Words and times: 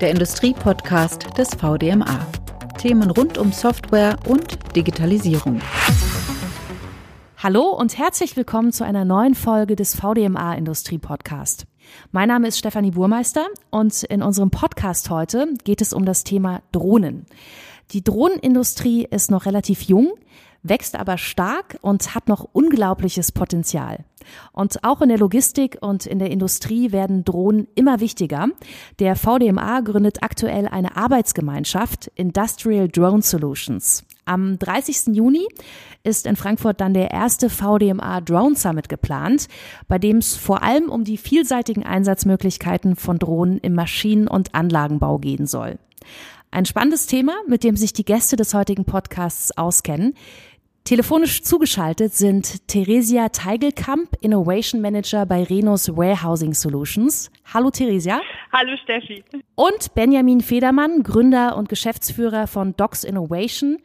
der 0.00 0.10
Industriepodcast 0.10 1.38
des 1.38 1.48
VDMA. 1.54 2.26
Themen 2.78 3.10
rund 3.10 3.38
um 3.38 3.52
Software 3.52 4.16
und 4.28 4.76
Digitalisierung. 4.76 5.60
Hallo 7.38 7.70
und 7.70 7.96
herzlich 7.96 8.36
willkommen 8.36 8.72
zu 8.72 8.84
einer 8.84 9.04
neuen 9.06 9.34
Folge 9.34 9.74
des 9.74 9.94
VDMA 9.94 10.54
Industrie 10.54 10.98
Podcast. 10.98 11.66
Mein 12.12 12.28
Name 12.28 12.48
ist 12.48 12.58
Stefanie 12.58 12.90
Burmeister 12.90 13.46
und 13.70 14.02
in 14.02 14.22
unserem 14.22 14.50
Podcast 14.50 15.08
heute 15.08 15.48
geht 15.64 15.80
es 15.80 15.92
um 15.92 16.04
das 16.04 16.24
Thema 16.24 16.62
Drohnen. 16.72 17.24
Die 17.92 18.02
Drohnenindustrie 18.02 19.06
ist 19.10 19.30
noch 19.30 19.46
relativ 19.46 19.82
jung, 19.82 20.12
wächst 20.68 20.96
aber 20.96 21.18
stark 21.18 21.78
und 21.80 22.14
hat 22.14 22.28
noch 22.28 22.48
unglaubliches 22.52 23.32
Potenzial. 23.32 24.04
Und 24.52 24.82
auch 24.82 25.02
in 25.02 25.08
der 25.08 25.18
Logistik 25.18 25.78
und 25.80 26.06
in 26.06 26.18
der 26.18 26.30
Industrie 26.30 26.92
werden 26.92 27.24
Drohnen 27.24 27.68
immer 27.74 28.00
wichtiger. 28.00 28.48
Der 28.98 29.16
VDMA 29.16 29.80
gründet 29.80 30.22
aktuell 30.22 30.66
eine 30.66 30.96
Arbeitsgemeinschaft 30.96 32.10
Industrial 32.14 32.88
Drone 32.88 33.22
Solutions. 33.22 34.04
Am 34.24 34.58
30. 34.58 35.14
Juni 35.14 35.46
ist 36.02 36.26
in 36.26 36.34
Frankfurt 36.34 36.80
dann 36.80 36.94
der 36.94 37.12
erste 37.12 37.48
VDMA 37.48 38.20
Drone 38.20 38.56
Summit 38.56 38.88
geplant, 38.88 39.46
bei 39.86 39.98
dem 39.98 40.16
es 40.16 40.34
vor 40.34 40.64
allem 40.64 40.88
um 40.88 41.04
die 41.04 41.16
vielseitigen 41.16 41.84
Einsatzmöglichkeiten 41.84 42.96
von 42.96 43.20
Drohnen 43.20 43.58
im 43.58 43.74
Maschinen- 43.74 44.26
und 44.26 44.54
Anlagenbau 44.54 45.18
gehen 45.18 45.46
soll. 45.46 45.78
Ein 46.50 46.64
spannendes 46.64 47.06
Thema, 47.06 47.34
mit 47.46 47.64
dem 47.64 47.76
sich 47.76 47.92
die 47.92 48.04
Gäste 48.04 48.36
des 48.36 48.54
heutigen 48.54 48.84
Podcasts 48.84 49.56
auskennen. 49.56 50.14
Telefonisch 50.86 51.42
zugeschaltet 51.42 52.12
sind 52.12 52.68
Theresia 52.68 53.30
Teigelkamp, 53.30 54.10
Innovation 54.20 54.80
Manager 54.80 55.26
bei 55.26 55.42
Renos 55.42 55.88
Warehousing 55.88 56.54
Solutions. 56.54 57.28
Hallo 57.52 57.70
Theresia. 57.70 58.20
Hallo 58.52 58.76
Steffi. 58.84 59.24
Und 59.56 59.96
Benjamin 59.96 60.40
Federmann, 60.40 61.02
Gründer 61.02 61.56
und 61.56 61.68
Geschäftsführer 61.68 62.46
von 62.46 62.76
Docs 62.76 63.02
Innovation. 63.02 63.78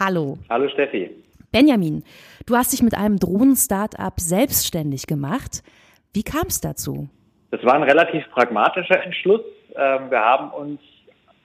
Hallo. 0.00 0.38
Hallo 0.48 0.68
Steffi. 0.70 1.12
Benjamin, 1.52 2.02
du 2.46 2.56
hast 2.56 2.72
dich 2.72 2.82
mit 2.82 2.96
einem 2.96 3.20
Drohnen-Startup 3.20 4.18
selbstständig 4.18 5.06
gemacht. 5.06 5.62
Wie 6.12 6.24
kam 6.24 6.48
es 6.48 6.60
dazu? 6.60 7.08
Das 7.52 7.62
war 7.62 7.74
ein 7.74 7.84
relativ 7.84 8.28
pragmatischer 8.32 9.00
Entschluss. 9.04 9.42
Ähm, 9.76 10.10
wir 10.10 10.18
haben 10.18 10.50
uns 10.50 10.80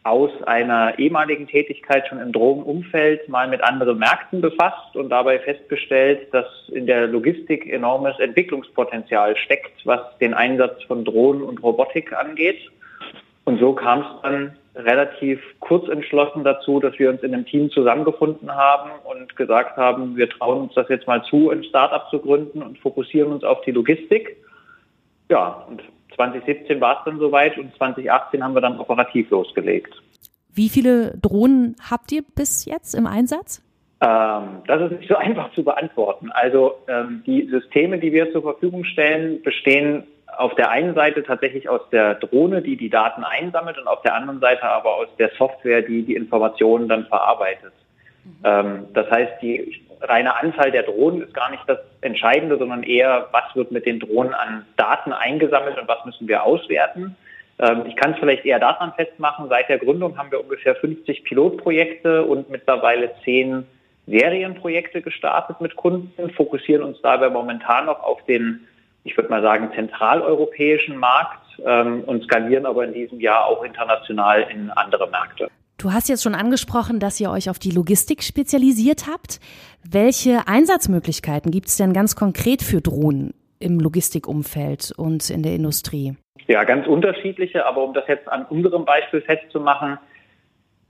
aus 0.06 0.30
einer 0.44 1.00
ehemaligen 1.00 1.48
Tätigkeit 1.48 2.08
schon 2.08 2.20
im 2.20 2.32
Drogenumfeld 2.32 3.28
mal 3.28 3.48
mit 3.48 3.64
anderen 3.64 3.98
Märkten 3.98 4.40
befasst 4.40 4.96
und 4.96 5.10
dabei 5.10 5.40
festgestellt, 5.40 6.32
dass 6.32 6.46
in 6.72 6.86
der 6.86 7.08
Logistik 7.08 7.68
enormes 7.68 8.18
Entwicklungspotenzial 8.20 9.36
steckt, 9.36 9.84
was 9.84 10.00
den 10.20 10.36
Einsatz 10.36 10.84
von 10.84 11.06
Drohnen 11.06 11.42
und 11.42 11.64
Robotik 11.64 12.14
angeht. 12.14 12.70
Und 13.46 13.60
so 13.60 13.74
kam 13.74 14.02
es 14.02 14.06
dann 14.22 14.56
relativ 14.76 15.42
kurz 15.60 15.90
entschlossen 15.90 16.44
dazu, 16.44 16.80
dass 16.80 17.00
wir 17.00 17.10
uns 17.10 17.24
in 17.24 17.34
einem 17.34 17.48
Team 17.48 17.72
zusammengefunden 17.72 18.54
haben 18.54 18.92
und 19.06 19.36
gesagt 19.36 19.76
haben, 19.76 20.16
wir 20.18 20.30
trauen 20.30 20.62
uns 20.62 20.74
das 20.76 20.88
jetzt 20.88 21.08
mal 21.08 21.24
zu, 21.24 21.50
ein 21.50 21.64
Startup 21.64 22.08
zu 22.12 22.20
gründen 22.20 22.62
und 22.62 22.78
fokussieren 22.78 23.34
uns 23.34 23.44
auf 23.44 23.62
die 23.62 23.72
Logistik. 23.72 24.38
Ja, 25.30 25.66
und 25.68 25.82
2017 26.16 26.80
war 26.82 27.00
es 27.00 27.06
dann 27.06 27.20
soweit 27.20 27.58
und 27.58 27.76
2018 27.76 28.44
haben 28.44 28.54
wir 28.54 28.62
dann 28.62 28.80
operativ 28.80 29.30
losgelegt. 29.30 29.94
Wie 30.54 30.70
viele 30.70 31.18
Drohnen 31.22 31.76
habt 31.90 32.12
ihr 32.12 32.24
bis 32.36 32.66
jetzt 32.66 32.96
im 32.96 33.08
Einsatz? 33.08 33.62
Ähm, 34.02 34.62
das 34.68 34.82
ist 34.84 35.00
nicht 35.00 35.10
so 35.10 35.16
einfach 35.18 35.52
zu 35.54 35.64
beantworten. 35.64 36.32
Also 36.32 36.76
ähm, 36.88 37.24
die 37.26 37.48
Systeme, 37.48 38.00
die 38.00 38.12
wir 38.12 38.32
zur 38.32 38.42
Verfügung 38.42 38.86
stellen, 38.86 39.42
bestehen 39.44 40.04
auf 40.38 40.54
der 40.56 40.70
einen 40.70 40.96
Seite 40.96 41.24
tatsächlich 41.24 41.70
aus 41.70 41.82
der 41.92 42.16
Drohne, 42.16 42.62
die 42.62 42.76
die 42.76 42.90
Daten 42.90 43.24
einsammelt 43.24 43.78
und 43.78 43.88
auf 43.88 44.02
der 44.02 44.16
anderen 44.16 44.40
Seite 44.40 44.64
aber 44.64 44.96
aus 44.96 45.08
der 45.18 45.32
Software, 45.38 45.82
die 45.82 46.04
die 46.04 46.16
Informationen 46.16 46.90
dann 46.90 47.06
verarbeitet. 47.06 47.74
Mhm. 48.26 48.32
Ähm, 48.44 48.88
das 48.94 49.10
heißt, 49.10 49.42
die 49.42 49.82
reine 50.02 50.36
Anzahl 50.36 50.72
der 50.72 50.84
Drohnen 50.84 51.22
ist 51.22 51.34
gar 51.34 51.52
nicht 51.52 51.64
das 51.68 51.80
Entscheidende, 52.02 52.58
sondern 52.58 52.84
eher, 52.84 53.28
was 53.32 53.56
wird 53.56 53.72
mit 53.72 53.86
den 53.86 54.00
Drohnen 54.00 54.34
an 54.34 54.66
Daten 54.78 55.14
eingesammelt 55.14 55.80
und 55.80 55.88
was 55.88 56.04
müssen 56.06 56.28
wir 56.28 56.44
auswerten. 56.44 57.16
Ähm, 57.60 57.84
ich 57.88 57.96
kann 57.96 58.14
es 58.14 58.20
vielleicht 58.20 58.46
eher 58.46 58.60
daran 58.60 58.94
festmachen, 58.94 59.48
seit 59.50 59.70
der 59.70 59.80
Gründung 59.80 60.18
haben 60.18 60.32
wir 60.32 60.42
ungefähr 60.42 60.76
50 60.76 61.24
Pilotprojekte 61.24 62.24
und 62.26 62.50
mittlerweile 62.50 63.12
10 63.24 63.66
Serienprojekte 64.08 65.02
gestartet 65.02 65.62
mit 65.62 65.76
Kunden, 65.76 66.30
fokussieren 66.32 66.84
uns 66.84 67.02
dabei 67.02 67.30
momentan 67.30 67.88
noch 67.88 68.04
auf 68.04 68.24
den, 68.26 68.68
ich 69.04 69.18
würde 69.18 69.30
mal 69.30 69.42
sagen, 69.42 69.72
zentraleuropäischen 69.74 70.98
Markt 70.98 71.42
ähm, 71.66 72.04
und 72.06 72.24
skalieren 72.24 72.66
aber 72.66 72.86
in 72.86 72.94
diesem 72.94 73.20
Jahr 73.20 73.46
auch 73.46 73.64
international 73.64 74.46
in 74.52 74.70
andere 74.72 75.10
Märkte. 75.10 75.50
Du 75.78 75.92
hast 75.92 76.08
jetzt 76.08 76.24
schon 76.24 76.36
angesprochen, 76.36 77.00
dass 77.00 77.20
ihr 77.20 77.30
euch 77.30 77.50
auf 77.50 77.60
die 77.60 77.72
Logistik 77.72 78.24
spezialisiert 78.24 79.08
habt. 79.12 79.40
Welche 79.84 80.48
Einsatzmöglichkeiten 80.48 81.52
gibt 81.52 81.68
es 81.68 81.76
denn 81.76 81.92
ganz 81.92 82.16
konkret 82.16 82.62
für 82.62 82.80
Drohnen 82.80 83.34
im 83.60 83.80
Logistikumfeld 83.80 84.94
und 84.96 85.30
in 85.30 85.44
der 85.44 85.54
Industrie? 85.54 86.16
Ja, 86.48 86.64
ganz 86.64 86.88
unterschiedliche, 86.88 87.66
aber 87.66 87.84
um 87.84 87.94
das 87.94 88.08
jetzt 88.08 88.28
an 88.30 88.46
unserem 88.46 88.86
Beispiel 88.86 89.22
festzumachen, 89.22 89.98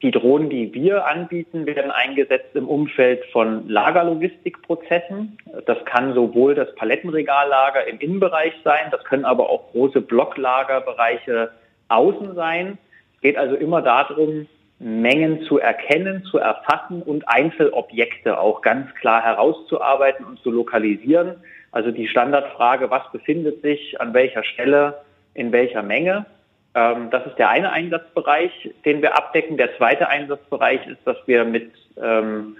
die 0.01 0.11
Drohnen, 0.11 0.49
die 0.49 0.71
wir 0.73 1.07
anbieten, 1.07 1.65
werden 1.65 1.89
eingesetzt 1.89 2.55
im 2.55 2.67
Umfeld 2.67 3.23
von 3.31 3.67
Lagerlogistikprozessen. 3.67 5.37
Das 5.65 5.83
kann 5.85 6.13
sowohl 6.13 6.53
das 6.53 6.75
Palettenregallager 6.75 7.87
im 7.87 7.99
Innenbereich 7.99 8.53
sein, 8.63 8.91
das 8.91 9.03
können 9.05 9.25
aber 9.25 9.49
auch 9.49 9.71
große 9.71 10.01
Blocklagerbereiche 10.01 11.49
außen 11.87 12.35
sein. 12.35 12.77
Es 13.15 13.21
geht 13.21 13.37
also 13.37 13.55
immer 13.55 13.81
darum, 13.81 14.47
Mengen 14.85 15.41
zu 15.47 15.57
erkennen, 15.57 16.23
zu 16.25 16.37
erfassen 16.37 17.01
und 17.01 17.27
Einzelobjekte 17.27 18.39
auch 18.39 18.61
ganz 18.61 18.93
klar 18.93 19.23
herauszuarbeiten 19.23 20.23
und 20.23 20.39
zu 20.43 20.51
lokalisieren. 20.51 21.37
Also 21.71 21.89
die 21.89 22.07
Standardfrage, 22.07 22.91
was 22.91 23.11
befindet 23.11 23.63
sich 23.63 23.99
an 23.99 24.13
welcher 24.13 24.43
Stelle, 24.43 25.01
in 25.33 25.51
welcher 25.51 25.81
Menge. 25.81 26.27
Ähm, 26.75 27.09
das 27.09 27.25
ist 27.25 27.39
der 27.39 27.49
eine 27.49 27.71
Einsatzbereich, 27.71 28.51
den 28.85 29.01
wir 29.01 29.17
abdecken. 29.17 29.57
Der 29.57 29.75
zweite 29.77 30.07
Einsatzbereich 30.07 30.85
ist, 30.85 30.99
dass 31.03 31.17
wir 31.25 31.45
mit, 31.45 31.71
ähm, 31.99 32.55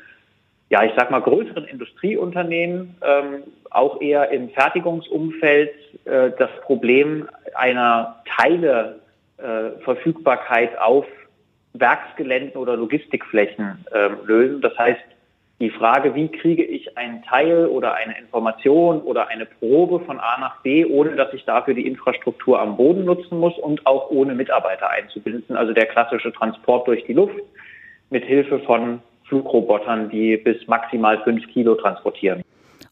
ja, 0.72 0.84
ich 0.84 0.94
sag 0.98 1.12
mal, 1.12 1.22
größeren 1.22 1.66
Industrieunternehmen, 1.66 2.96
ähm, 3.04 3.44
auch 3.70 4.02
eher 4.02 4.32
im 4.32 4.50
Fertigungsumfeld, 4.50 5.76
äh, 6.06 6.32
das 6.40 6.50
Problem 6.64 7.30
einer 7.54 8.16
Teileverfügbarkeit 8.36 10.74
äh, 10.74 10.78
auf 10.78 11.06
Werksgeländen 11.80 12.58
oder 12.58 12.76
Logistikflächen 12.78 13.86
äh, 13.92 14.10
lösen. 14.26 14.62
Das 14.62 14.78
heißt, 14.78 15.02
die 15.62 15.70
Frage, 15.70 16.16
wie 16.16 16.28
kriege 16.28 16.64
ich 16.64 16.98
einen 16.98 17.24
Teil 17.24 17.68
oder 17.68 17.94
eine 17.96 18.18
Information 18.20 19.02
oder 19.02 19.30
eine 19.30 19.46
Probe 19.46 20.02
von 20.02 20.20
A 20.20 20.38
nach 20.40 20.62
B, 20.64 20.86
ohne 20.86 21.16
dass 21.16 21.34
ich 21.34 21.46
dafür 21.46 21.74
die 21.74 21.88
Infrastruktur 21.88 22.60
am 22.60 22.76
Boden 22.76 23.06
nutzen 23.06 23.40
muss 23.40 23.58
und 23.60 23.86
auch 23.88 24.10
ohne 24.10 24.36
Mitarbeiter 24.36 24.90
einzubinden. 24.90 25.56
Also 25.56 25.72
der 25.72 25.86
klassische 25.86 26.34
Transport 26.34 26.88
durch 26.88 27.06
die 27.06 27.14
Luft 27.14 27.40
mit 28.10 28.26
Hilfe 28.26 28.60
von 28.60 29.02
Flugrobotern, 29.30 30.10
die 30.10 30.36
bis 30.38 30.68
maximal 30.68 31.24
fünf 31.24 31.48
Kilo 31.48 31.76
transportieren. 31.76 32.42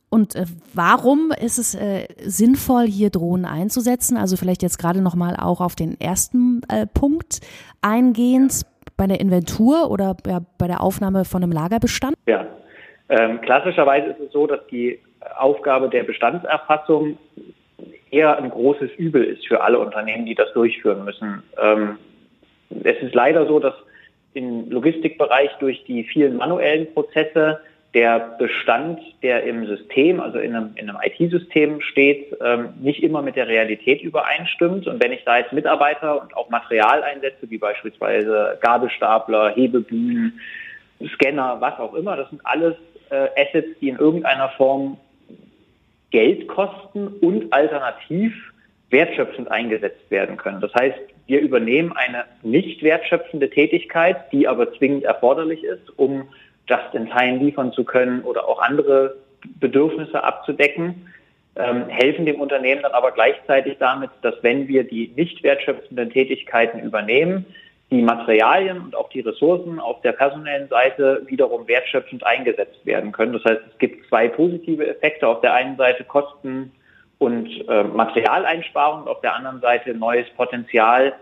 Und 0.09 0.35
äh, 0.35 0.45
warum 0.73 1.31
ist 1.31 1.57
es 1.57 1.73
äh, 1.73 2.07
sinnvoll, 2.23 2.85
hier 2.85 3.09
Drohnen 3.09 3.45
einzusetzen? 3.45 4.15
Also 4.15 4.37
vielleicht 4.37 4.61
jetzt 4.61 4.77
gerade 4.77 5.01
noch 5.01 5.15
mal 5.15 5.35
auch 5.35 5.59
auf 5.59 5.75
den 5.75 5.99
ersten 5.99 6.61
äh, 6.69 6.85
Punkt 6.85 7.39
eingehend 7.81 8.61
bei 8.97 9.07
der 9.07 9.19
Inventur 9.19 9.89
oder 9.89 10.15
bei 10.57 10.67
der 10.67 10.81
Aufnahme 10.81 11.25
von 11.25 11.43
einem 11.43 11.51
Lagerbestand? 11.51 12.15
Ja, 12.25 12.47
ähm, 13.09 13.41
klassischerweise 13.41 14.07
ist 14.07 14.19
es 14.19 14.31
so, 14.31 14.47
dass 14.47 14.65
die 14.67 14.99
Aufgabe 15.37 15.89
der 15.89 16.03
Bestandserfassung 16.03 17.17
eher 18.11 18.37
ein 18.37 18.49
großes 18.49 18.91
Übel 18.97 19.23
ist 19.23 19.47
für 19.47 19.61
alle 19.61 19.79
Unternehmen, 19.79 20.25
die 20.25 20.35
das 20.35 20.53
durchführen 20.53 21.03
müssen. 21.03 21.43
Ähm, 21.61 21.97
es 22.83 23.01
ist 23.01 23.13
leider 23.13 23.47
so, 23.47 23.59
dass 23.59 23.73
im 24.33 24.69
Logistikbereich 24.69 25.51
durch 25.59 25.83
die 25.85 26.03
vielen 26.03 26.37
manuellen 26.37 26.91
Prozesse 26.93 27.59
der 27.93 28.35
Bestand, 28.39 28.99
der 29.21 29.43
im 29.43 29.67
System, 29.67 30.19
also 30.19 30.39
in 30.39 30.55
einem, 30.55 30.71
in 30.75 30.89
einem 30.89 30.99
IT-System 31.03 31.79
steht, 31.81 32.35
ähm, 32.41 32.69
nicht 32.81 33.03
immer 33.03 33.21
mit 33.21 33.35
der 33.35 33.47
Realität 33.47 34.01
übereinstimmt. 34.01 34.87
Und 34.87 35.03
wenn 35.03 35.11
ich 35.11 35.23
da 35.25 35.37
jetzt 35.37 35.53
Mitarbeiter 35.53 36.21
und 36.21 36.35
auch 36.35 36.49
Material 36.49 37.03
einsetze, 37.03 37.49
wie 37.49 37.59
beispielsweise 37.59 38.57
Gabelstapler, 38.61 39.53
Hebebühnen, 39.55 40.39
Scanner, 41.13 41.57
was 41.59 41.77
auch 41.79 41.93
immer, 41.93 42.15
das 42.15 42.29
sind 42.29 42.41
alles 42.45 42.75
äh, 43.11 43.27
Assets, 43.37 43.67
die 43.79 43.89
in 43.89 43.97
irgendeiner 43.97 44.49
Form 44.49 44.97
Geld 46.09 46.47
kosten 46.47 47.07
und 47.07 47.51
alternativ 47.53 48.33
wertschöpfend 48.89 49.51
eingesetzt 49.51 50.09
werden 50.09 50.37
können. 50.37 50.61
Das 50.61 50.73
heißt, 50.73 50.97
wir 51.27 51.41
übernehmen 51.41 51.93
eine 51.93 52.25
nicht 52.41 52.83
wertschöpfende 52.83 53.49
Tätigkeit, 53.49 54.31
die 54.31 54.47
aber 54.47 54.73
zwingend 54.73 55.03
erforderlich 55.03 55.63
ist, 55.63 55.97
um 55.97 56.27
just 56.67 56.93
in 56.93 57.07
time 57.07 57.37
liefern 57.37 57.71
zu 57.73 57.83
können 57.83 58.21
oder 58.23 58.47
auch 58.47 58.61
andere 58.61 59.15
Bedürfnisse 59.59 60.23
abzudecken. 60.23 61.07
ähm, 61.55 61.87
helfen 61.87 62.25
dem 62.25 62.41
Unternehmen 62.41 62.81
dann 62.81 62.93
aber 62.93 63.11
gleichzeitig 63.11 63.77
damit, 63.77 64.09
dass 64.21 64.35
wenn 64.41 64.67
wir 64.67 64.83
die 64.83 65.13
nicht 65.15 65.43
wertschöpfenden 65.43 66.09
Tätigkeiten 66.09 66.79
übernehmen, 66.79 67.45
die 67.91 68.01
Materialien 68.01 68.79
und 68.79 68.95
auch 68.95 69.09
die 69.09 69.19
Ressourcen 69.19 69.79
auf 69.79 70.01
der 70.01 70.13
personellen 70.13 70.67
Seite 70.67 71.21
wiederum 71.27 71.67
wertschöpfend 71.67 72.25
eingesetzt 72.25 72.83
werden 72.85 73.11
können. 73.11 73.33
Das 73.33 73.43
heißt, 73.45 73.61
es 73.71 73.77
gibt 73.77 74.07
zwei 74.07 74.27
positive 74.29 74.87
Effekte. 74.87 75.27
Auf 75.27 75.41
der 75.41 75.53
einen 75.53 75.77
Seite 75.77 76.03
Kosten 76.03 76.71
und 77.19 77.47
äh, 77.67 77.83
Materialeinsparung, 77.83 79.07
auf 79.07 79.21
der 79.21 79.35
anderen 79.35 79.61
Seite 79.61 79.93
neues 79.93 80.27
Potenzial 80.35 81.13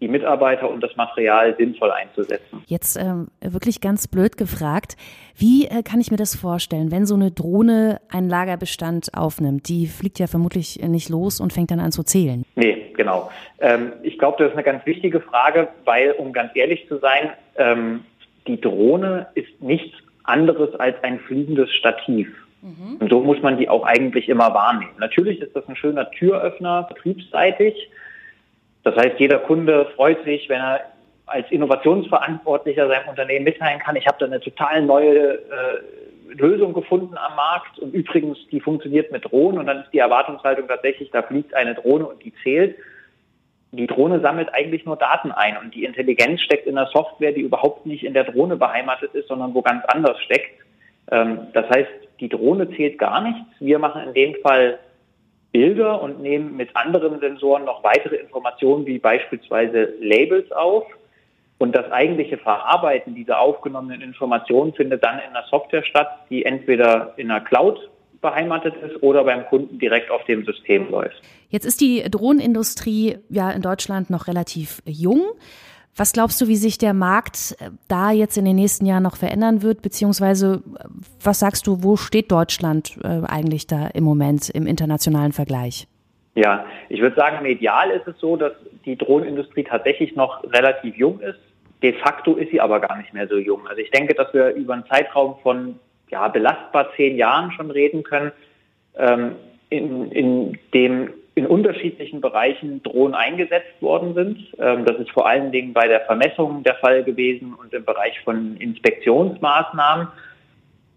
die 0.00 0.08
Mitarbeiter 0.08 0.70
und 0.70 0.82
das 0.82 0.94
Material 0.96 1.56
sinnvoll 1.56 1.90
einzusetzen. 1.90 2.62
Jetzt 2.66 2.96
ähm, 2.96 3.28
wirklich 3.40 3.80
ganz 3.80 4.06
blöd 4.08 4.36
gefragt, 4.36 4.96
wie 5.36 5.66
äh, 5.66 5.82
kann 5.82 6.00
ich 6.00 6.10
mir 6.10 6.18
das 6.18 6.36
vorstellen, 6.36 6.90
wenn 6.90 7.06
so 7.06 7.14
eine 7.14 7.30
Drohne 7.30 8.00
einen 8.10 8.28
Lagerbestand 8.28 9.14
aufnimmt? 9.14 9.68
Die 9.68 9.86
fliegt 9.86 10.18
ja 10.18 10.26
vermutlich 10.26 10.80
nicht 10.86 11.08
los 11.08 11.40
und 11.40 11.52
fängt 11.52 11.70
dann 11.70 11.80
an 11.80 11.92
zu 11.92 12.02
zählen. 12.02 12.44
Nee, 12.56 12.92
genau. 12.94 13.30
Ähm, 13.58 13.92
ich 14.02 14.18
glaube, 14.18 14.36
das 14.38 14.48
ist 14.48 14.54
eine 14.54 14.64
ganz 14.64 14.84
wichtige 14.84 15.20
Frage, 15.20 15.68
weil, 15.84 16.12
um 16.12 16.32
ganz 16.32 16.50
ehrlich 16.54 16.86
zu 16.88 16.98
sein, 16.98 17.30
ähm, 17.56 18.04
die 18.46 18.60
Drohne 18.60 19.28
ist 19.34 19.62
nichts 19.62 19.96
anderes 20.24 20.74
als 20.74 21.02
ein 21.02 21.20
fliegendes 21.20 21.72
Stativ. 21.74 22.28
Mhm. 22.60 22.96
Und 23.00 23.10
so 23.10 23.20
muss 23.20 23.40
man 23.42 23.56
die 23.58 23.68
auch 23.68 23.84
eigentlich 23.84 24.28
immer 24.28 24.52
wahrnehmen. 24.52 24.92
Natürlich 24.98 25.40
ist 25.40 25.54
das 25.54 25.66
ein 25.68 25.76
schöner 25.76 26.10
Türöffner, 26.10 26.82
betriebsseitig. 26.82 27.74
Das 28.86 28.94
heißt, 28.94 29.18
jeder 29.18 29.40
Kunde 29.40 29.86
freut 29.96 30.22
sich, 30.22 30.48
wenn 30.48 30.60
er 30.60 30.80
als 31.26 31.50
Innovationsverantwortlicher 31.50 32.86
seinem 32.86 33.08
Unternehmen 33.08 33.44
mitteilen 33.44 33.80
kann, 33.80 33.96
ich 33.96 34.06
habe 34.06 34.18
da 34.20 34.26
eine 34.26 34.38
total 34.38 34.80
neue 34.80 35.34
äh, 35.34 35.40
Lösung 36.28 36.72
gefunden 36.72 37.16
am 37.16 37.34
Markt 37.34 37.80
und 37.80 37.92
übrigens, 37.92 38.38
die 38.52 38.60
funktioniert 38.60 39.10
mit 39.10 39.24
Drohnen 39.24 39.58
und 39.58 39.66
dann 39.66 39.80
ist 39.80 39.92
die 39.92 39.98
Erwartungshaltung 39.98 40.68
tatsächlich, 40.68 41.10
da 41.10 41.22
fliegt 41.22 41.52
eine 41.52 41.74
Drohne 41.74 42.06
und 42.06 42.22
die 42.22 42.32
zählt. 42.44 42.76
Die 43.72 43.88
Drohne 43.88 44.20
sammelt 44.20 44.54
eigentlich 44.54 44.86
nur 44.86 44.94
Daten 44.94 45.32
ein 45.32 45.56
und 45.56 45.74
die 45.74 45.84
Intelligenz 45.84 46.40
steckt 46.42 46.68
in 46.68 46.76
der 46.76 46.86
Software, 46.92 47.32
die 47.32 47.40
überhaupt 47.40 47.86
nicht 47.86 48.04
in 48.04 48.14
der 48.14 48.22
Drohne 48.22 48.54
beheimatet 48.54 49.12
ist, 49.14 49.26
sondern 49.26 49.52
wo 49.52 49.62
ganz 49.62 49.84
anders 49.86 50.20
steckt. 50.20 50.60
Ähm, 51.10 51.48
das 51.54 51.68
heißt, 51.70 51.90
die 52.20 52.28
Drohne 52.28 52.70
zählt 52.70 52.98
gar 52.98 53.20
nichts. 53.20 53.50
Wir 53.58 53.80
machen 53.80 54.02
in 54.02 54.14
dem 54.14 54.36
Fall 54.42 54.78
Bilder 55.56 56.02
und 56.02 56.20
nehmen 56.20 56.54
mit 56.54 56.76
anderen 56.76 57.18
Sensoren 57.18 57.64
noch 57.64 57.82
weitere 57.82 58.16
Informationen 58.16 58.84
wie 58.84 58.98
beispielsweise 58.98 59.94
Labels 60.00 60.52
auf. 60.52 60.84
Und 61.56 61.74
das 61.74 61.90
eigentliche 61.90 62.36
Verarbeiten 62.36 63.14
dieser 63.14 63.40
aufgenommenen 63.40 64.02
Informationen 64.02 64.74
findet 64.74 65.02
dann 65.02 65.18
in 65.18 65.34
einer 65.34 65.46
Software 65.48 65.82
statt, 65.82 66.08
die 66.28 66.44
entweder 66.44 67.14
in 67.16 67.30
einer 67.30 67.40
Cloud 67.40 67.78
beheimatet 68.20 68.74
ist 68.82 69.02
oder 69.02 69.24
beim 69.24 69.46
Kunden 69.46 69.78
direkt 69.78 70.10
auf 70.10 70.22
dem 70.24 70.44
System 70.44 70.90
läuft. 70.90 71.22
Jetzt 71.48 71.64
ist 71.64 71.80
die 71.80 72.02
Drohnenindustrie 72.02 73.16
ja 73.30 73.50
in 73.50 73.62
Deutschland 73.62 74.10
noch 74.10 74.26
relativ 74.26 74.82
jung. 74.84 75.22
Was 75.96 76.12
glaubst 76.12 76.38
du, 76.42 76.46
wie 76.46 76.56
sich 76.56 76.76
der 76.76 76.92
Markt 76.92 77.56
äh, 77.58 77.70
da 77.88 78.10
jetzt 78.10 78.36
in 78.36 78.44
den 78.44 78.56
nächsten 78.56 78.84
Jahren 78.84 79.02
noch 79.02 79.16
verändern 79.16 79.62
wird? 79.62 79.80
Beziehungsweise, 79.80 80.62
was 81.22 81.40
sagst 81.40 81.66
du, 81.66 81.82
wo 81.82 81.96
steht 81.96 82.30
Deutschland 82.30 82.98
äh, 83.02 83.22
eigentlich 83.26 83.66
da 83.66 83.88
im 83.88 84.04
Moment 84.04 84.50
im 84.50 84.66
internationalen 84.66 85.32
Vergleich? 85.32 85.88
Ja, 86.34 86.66
ich 86.90 87.00
würde 87.00 87.16
sagen, 87.16 87.42
medial 87.42 87.90
ist 87.90 88.06
es 88.06 88.18
so, 88.20 88.36
dass 88.36 88.52
die 88.84 88.96
Drohnenindustrie 88.96 89.64
tatsächlich 89.64 90.14
noch 90.14 90.44
relativ 90.52 90.96
jung 90.96 91.18
ist. 91.20 91.38
De 91.82 91.94
facto 91.94 92.34
ist 92.34 92.50
sie 92.50 92.60
aber 92.60 92.78
gar 92.80 92.98
nicht 92.98 93.14
mehr 93.14 93.26
so 93.26 93.38
jung. 93.38 93.66
Also 93.66 93.80
ich 93.80 93.90
denke, 93.90 94.12
dass 94.14 94.32
wir 94.34 94.50
über 94.50 94.74
einen 94.74 94.86
Zeitraum 94.86 95.36
von 95.42 95.78
ja, 96.10 96.28
belastbar 96.28 96.88
zehn 96.94 97.16
Jahren 97.16 97.52
schon 97.52 97.70
reden 97.70 98.02
können, 98.02 98.32
ähm, 98.96 99.32
in, 99.70 100.12
in 100.12 100.58
dem 100.74 101.10
in 101.36 101.46
unterschiedlichen 101.46 102.22
Bereichen 102.22 102.82
Drohnen 102.82 103.14
eingesetzt 103.14 103.80
worden 103.80 104.14
sind. 104.14 104.38
Ähm, 104.58 104.86
das 104.86 104.96
ist 104.98 105.10
vor 105.10 105.28
allen 105.28 105.52
Dingen 105.52 105.74
bei 105.74 105.86
der 105.86 106.00
Vermessung 106.00 106.62
der 106.62 106.76
Fall 106.76 107.04
gewesen 107.04 107.54
und 107.54 107.72
im 107.74 107.84
Bereich 107.84 108.18
von 108.24 108.56
Inspektionsmaßnahmen. 108.56 110.08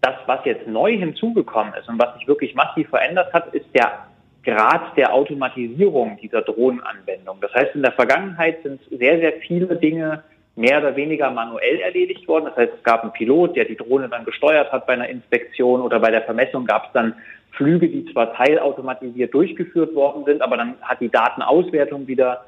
Das, 0.00 0.14
was 0.26 0.42
jetzt 0.46 0.66
neu 0.66 0.96
hinzugekommen 0.96 1.74
ist 1.74 1.88
und 1.90 2.00
was 2.00 2.14
sich 2.14 2.26
wirklich 2.26 2.54
massiv 2.54 2.88
verändert 2.88 3.30
hat, 3.34 3.54
ist 3.54 3.66
der 3.74 4.06
Grad 4.42 4.96
der 4.96 5.12
Automatisierung 5.12 6.18
dieser 6.22 6.40
Drohnenanwendung. 6.40 7.36
Das 7.42 7.52
heißt, 7.52 7.74
in 7.74 7.82
der 7.82 7.92
Vergangenheit 7.92 8.62
sind 8.62 8.80
sehr, 8.90 9.18
sehr 9.18 9.34
viele 9.46 9.76
Dinge 9.76 10.24
mehr 10.56 10.78
oder 10.78 10.96
weniger 10.96 11.30
manuell 11.30 11.80
erledigt 11.80 12.26
worden. 12.26 12.46
Das 12.46 12.56
heißt, 12.56 12.72
es 12.78 12.82
gab 12.82 13.02
einen 13.02 13.12
Pilot, 13.12 13.56
der 13.56 13.66
die 13.66 13.76
Drohne 13.76 14.08
dann 14.08 14.24
gesteuert 14.24 14.72
hat 14.72 14.86
bei 14.86 14.94
einer 14.94 15.08
Inspektion 15.10 15.82
oder 15.82 16.00
bei 16.00 16.10
der 16.10 16.22
Vermessung 16.22 16.64
gab 16.64 16.86
es 16.86 16.92
dann 16.94 17.14
Flüge, 17.52 17.88
die 17.88 18.10
zwar 18.12 18.34
teilautomatisiert 18.34 19.34
durchgeführt 19.34 19.94
worden 19.94 20.24
sind, 20.24 20.42
aber 20.42 20.56
dann 20.56 20.76
hat 20.82 21.00
die 21.00 21.08
Datenauswertung 21.08 22.06
wieder 22.06 22.44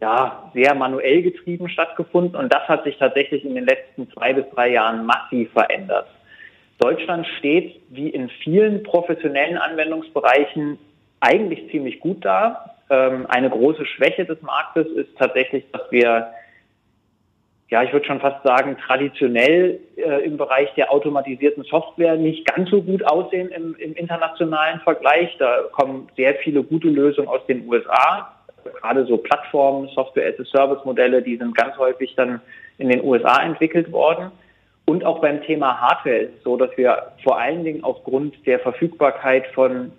ja, 0.00 0.50
sehr 0.54 0.74
manuell 0.74 1.22
getrieben 1.22 1.68
stattgefunden 1.68 2.36
und 2.36 2.52
das 2.52 2.68
hat 2.68 2.84
sich 2.84 2.96
tatsächlich 2.98 3.44
in 3.44 3.54
den 3.54 3.66
letzten 3.66 4.10
zwei 4.12 4.32
bis 4.32 4.44
drei 4.54 4.70
Jahren 4.70 5.04
massiv 5.06 5.50
verändert. 5.52 6.06
Deutschland 6.78 7.26
steht 7.38 7.80
wie 7.88 8.08
in 8.08 8.28
vielen 8.44 8.84
professionellen 8.84 9.58
Anwendungsbereichen 9.58 10.78
eigentlich 11.20 11.68
ziemlich 11.70 11.98
gut 11.98 12.24
da. 12.24 12.76
Ähm, 12.90 13.26
eine 13.28 13.50
große 13.50 13.84
Schwäche 13.86 14.24
des 14.24 14.40
Marktes 14.42 14.86
ist 14.86 15.08
tatsächlich, 15.18 15.64
dass 15.72 15.90
wir 15.90 16.28
ja, 17.70 17.82
ich 17.82 17.92
würde 17.92 18.06
schon 18.06 18.20
fast 18.20 18.42
sagen, 18.44 18.78
traditionell 18.78 19.78
äh, 19.96 20.24
im 20.24 20.38
Bereich 20.38 20.72
der 20.74 20.90
automatisierten 20.90 21.64
Software 21.64 22.16
nicht 22.16 22.46
ganz 22.46 22.70
so 22.70 22.80
gut 22.80 23.04
aussehen 23.04 23.50
im, 23.50 23.76
im 23.76 23.92
internationalen 23.94 24.80
Vergleich. 24.80 25.36
Da 25.38 25.64
kommen 25.72 26.08
sehr 26.16 26.34
viele 26.36 26.62
gute 26.62 26.88
Lösungen 26.88 27.28
aus 27.28 27.44
den 27.46 27.68
USA. 27.68 28.34
Gerade 28.80 29.04
so 29.04 29.18
Plattformen, 29.18 29.88
Software-as-a-Service-Modelle, 29.94 31.22
die 31.22 31.36
sind 31.36 31.54
ganz 31.54 31.76
häufig 31.76 32.14
dann 32.16 32.40
in 32.78 32.88
den 32.88 33.04
USA 33.04 33.42
entwickelt 33.42 33.92
worden. 33.92 34.32
Und 34.86 35.04
auch 35.04 35.20
beim 35.20 35.42
Thema 35.42 35.78
Hardware 35.78 36.16
ist 36.16 36.38
es 36.38 36.44
so, 36.44 36.56
dass 36.56 36.74
wir 36.78 37.12
vor 37.22 37.38
allen 37.38 37.64
Dingen 37.64 37.84
aufgrund 37.84 38.46
der 38.46 38.58
Verfügbarkeit 38.60 39.46
von 39.48 39.92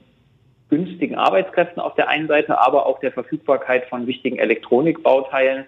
günstigen 0.72 1.16
Arbeitskräften 1.16 1.80
auf 1.80 1.94
der 1.94 2.10
einen 2.10 2.28
Seite, 2.28 2.60
aber 2.60 2.88
auch 2.88 3.00
der 3.00 3.12
Verfügbarkeit 3.12 3.86
von 3.86 4.08
wichtigen 4.08 4.40
Elektronikbauteilen 4.40 5.66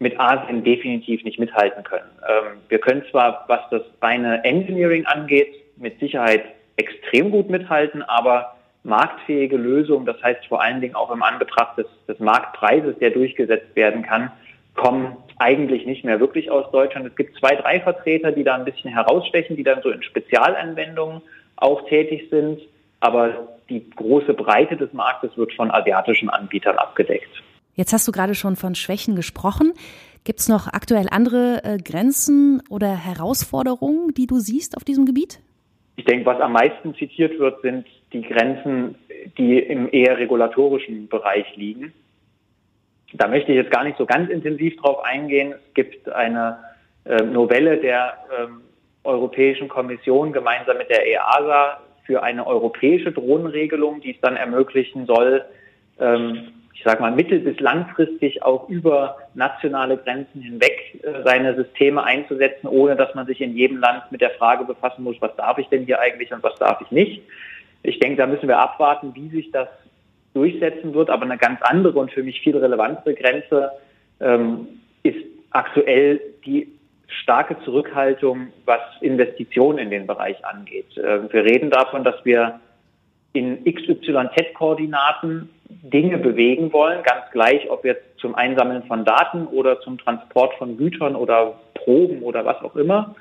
mit 0.00 0.18
Asien 0.18 0.64
definitiv 0.64 1.22
nicht 1.24 1.38
mithalten 1.38 1.84
können. 1.84 2.10
Ähm, 2.26 2.58
wir 2.68 2.78
können 2.78 3.04
zwar, 3.10 3.44
was 3.46 3.60
das 3.70 3.82
reine 4.02 4.42
Engineering 4.44 5.06
angeht, 5.06 5.54
mit 5.76 6.00
Sicherheit 6.00 6.42
extrem 6.76 7.30
gut 7.30 7.50
mithalten, 7.50 8.02
aber 8.02 8.56
marktfähige 8.82 9.56
Lösungen, 9.56 10.06
das 10.06 10.20
heißt 10.22 10.46
vor 10.46 10.62
allen 10.62 10.80
Dingen 10.80 10.94
auch 10.94 11.10
im 11.10 11.22
Anbetracht 11.22 11.76
des, 11.76 11.86
des 12.08 12.18
Marktpreises, 12.18 12.98
der 12.98 13.10
durchgesetzt 13.10 13.76
werden 13.76 14.02
kann, 14.02 14.32
kommen 14.74 15.16
eigentlich 15.38 15.84
nicht 15.84 16.04
mehr 16.04 16.18
wirklich 16.18 16.50
aus 16.50 16.70
Deutschland. 16.70 17.06
Es 17.06 17.16
gibt 17.16 17.38
zwei, 17.38 17.54
drei 17.56 17.80
Vertreter, 17.80 18.32
die 18.32 18.44
da 18.44 18.54
ein 18.54 18.64
bisschen 18.64 18.90
herausstechen, 18.90 19.56
die 19.56 19.64
dann 19.64 19.82
so 19.82 19.90
in 19.90 20.02
Spezialanwendungen 20.02 21.20
auch 21.56 21.86
tätig 21.88 22.28
sind. 22.30 22.60
Aber 23.00 23.48
die 23.68 23.88
große 23.90 24.32
Breite 24.32 24.76
des 24.76 24.92
Marktes 24.92 25.36
wird 25.36 25.52
von 25.54 25.70
asiatischen 25.70 26.30
Anbietern 26.30 26.76
abgedeckt. 26.76 27.42
Jetzt 27.80 27.94
hast 27.94 28.06
du 28.06 28.12
gerade 28.12 28.34
schon 28.34 28.56
von 28.56 28.74
Schwächen 28.74 29.16
gesprochen. 29.16 29.72
Gibt 30.24 30.40
es 30.40 30.50
noch 30.50 30.66
aktuell 30.66 31.06
andere 31.10 31.64
äh, 31.64 31.78
Grenzen 31.78 32.62
oder 32.68 32.94
Herausforderungen, 32.94 34.12
die 34.12 34.26
du 34.26 34.38
siehst 34.38 34.76
auf 34.76 34.84
diesem 34.84 35.06
Gebiet? 35.06 35.40
Ich 35.96 36.04
denke, 36.04 36.26
was 36.26 36.38
am 36.42 36.52
meisten 36.52 36.94
zitiert 36.94 37.38
wird, 37.38 37.62
sind 37.62 37.86
die 38.12 38.20
Grenzen, 38.20 38.96
die 39.38 39.58
im 39.58 39.88
eher 39.90 40.18
regulatorischen 40.18 41.08
Bereich 41.08 41.46
liegen. 41.56 41.94
Da 43.14 43.28
möchte 43.28 43.50
ich 43.52 43.56
jetzt 43.56 43.70
gar 43.70 43.84
nicht 43.84 43.96
so 43.96 44.04
ganz 44.04 44.28
intensiv 44.28 44.76
drauf 44.76 45.02
eingehen. 45.02 45.54
Es 45.54 45.72
gibt 45.72 46.06
eine 46.10 46.58
äh, 47.06 47.22
Novelle 47.22 47.78
der 47.78 48.12
äh, 48.28 48.46
Europäischen 49.04 49.68
Kommission 49.68 50.34
gemeinsam 50.34 50.76
mit 50.76 50.90
der 50.90 51.06
EASA 51.06 51.80
für 52.04 52.22
eine 52.22 52.46
europäische 52.46 53.10
Drohnenregelung, 53.10 54.02
die 54.02 54.10
es 54.10 54.20
dann 54.20 54.36
ermöglichen 54.36 55.06
soll, 55.06 55.46
ähm, 55.98 56.48
ich 56.80 56.84
sage 56.84 57.02
mal, 57.02 57.12
mittel- 57.12 57.40
bis 57.40 57.60
langfristig 57.60 58.42
auch 58.42 58.66
über 58.70 59.18
nationale 59.34 59.98
Grenzen 59.98 60.40
hinweg 60.40 60.98
äh, 61.02 61.22
seine 61.26 61.54
Systeme 61.54 62.02
einzusetzen, 62.02 62.68
ohne 62.68 62.96
dass 62.96 63.14
man 63.14 63.26
sich 63.26 63.42
in 63.42 63.54
jedem 63.54 63.76
Land 63.76 64.10
mit 64.10 64.22
der 64.22 64.30
Frage 64.30 64.64
befassen 64.64 65.04
muss, 65.04 65.16
was 65.20 65.36
darf 65.36 65.58
ich 65.58 65.68
denn 65.68 65.84
hier 65.84 66.00
eigentlich 66.00 66.32
und 66.32 66.42
was 66.42 66.54
darf 66.58 66.80
ich 66.80 66.90
nicht. 66.90 67.20
Ich 67.82 67.98
denke, 67.98 68.16
da 68.16 68.26
müssen 68.26 68.48
wir 68.48 68.58
abwarten, 68.58 69.14
wie 69.14 69.28
sich 69.28 69.50
das 69.50 69.68
durchsetzen 70.32 70.94
wird. 70.94 71.10
Aber 71.10 71.24
eine 71.24 71.36
ganz 71.36 71.60
andere 71.60 71.98
und 71.98 72.12
für 72.12 72.22
mich 72.22 72.40
viel 72.40 72.56
relevantere 72.56 73.12
Grenze 73.12 73.72
ähm, 74.20 74.66
ist 75.02 75.22
aktuell 75.50 76.18
die 76.46 76.66
starke 77.08 77.58
Zurückhaltung, 77.62 78.54
was 78.64 78.80
Investitionen 79.02 79.76
in 79.76 79.90
den 79.90 80.06
Bereich 80.06 80.42
angeht. 80.46 80.96
Äh, 80.96 81.30
wir 81.30 81.44
reden 81.44 81.68
davon, 81.68 82.04
dass 82.04 82.24
wir 82.24 82.58
in 83.34 83.64
XYZ-Koordinaten 83.64 85.50
Dinge 85.82 86.18
bewegen 86.18 86.72
wollen, 86.72 87.02
ganz 87.02 87.30
gleich, 87.32 87.70
ob 87.70 87.84
jetzt 87.84 88.18
zum 88.18 88.34
Einsammeln 88.34 88.82
von 88.84 89.04
Daten 89.04 89.46
oder 89.46 89.80
zum 89.80 89.98
Transport 89.98 90.54
von 90.54 90.76
Gütern 90.76 91.16
oder 91.16 91.54
Proben 91.74 92.22
oder 92.22 92.44
was 92.44 92.62
auch 92.62 92.76
immer. 92.76 93.14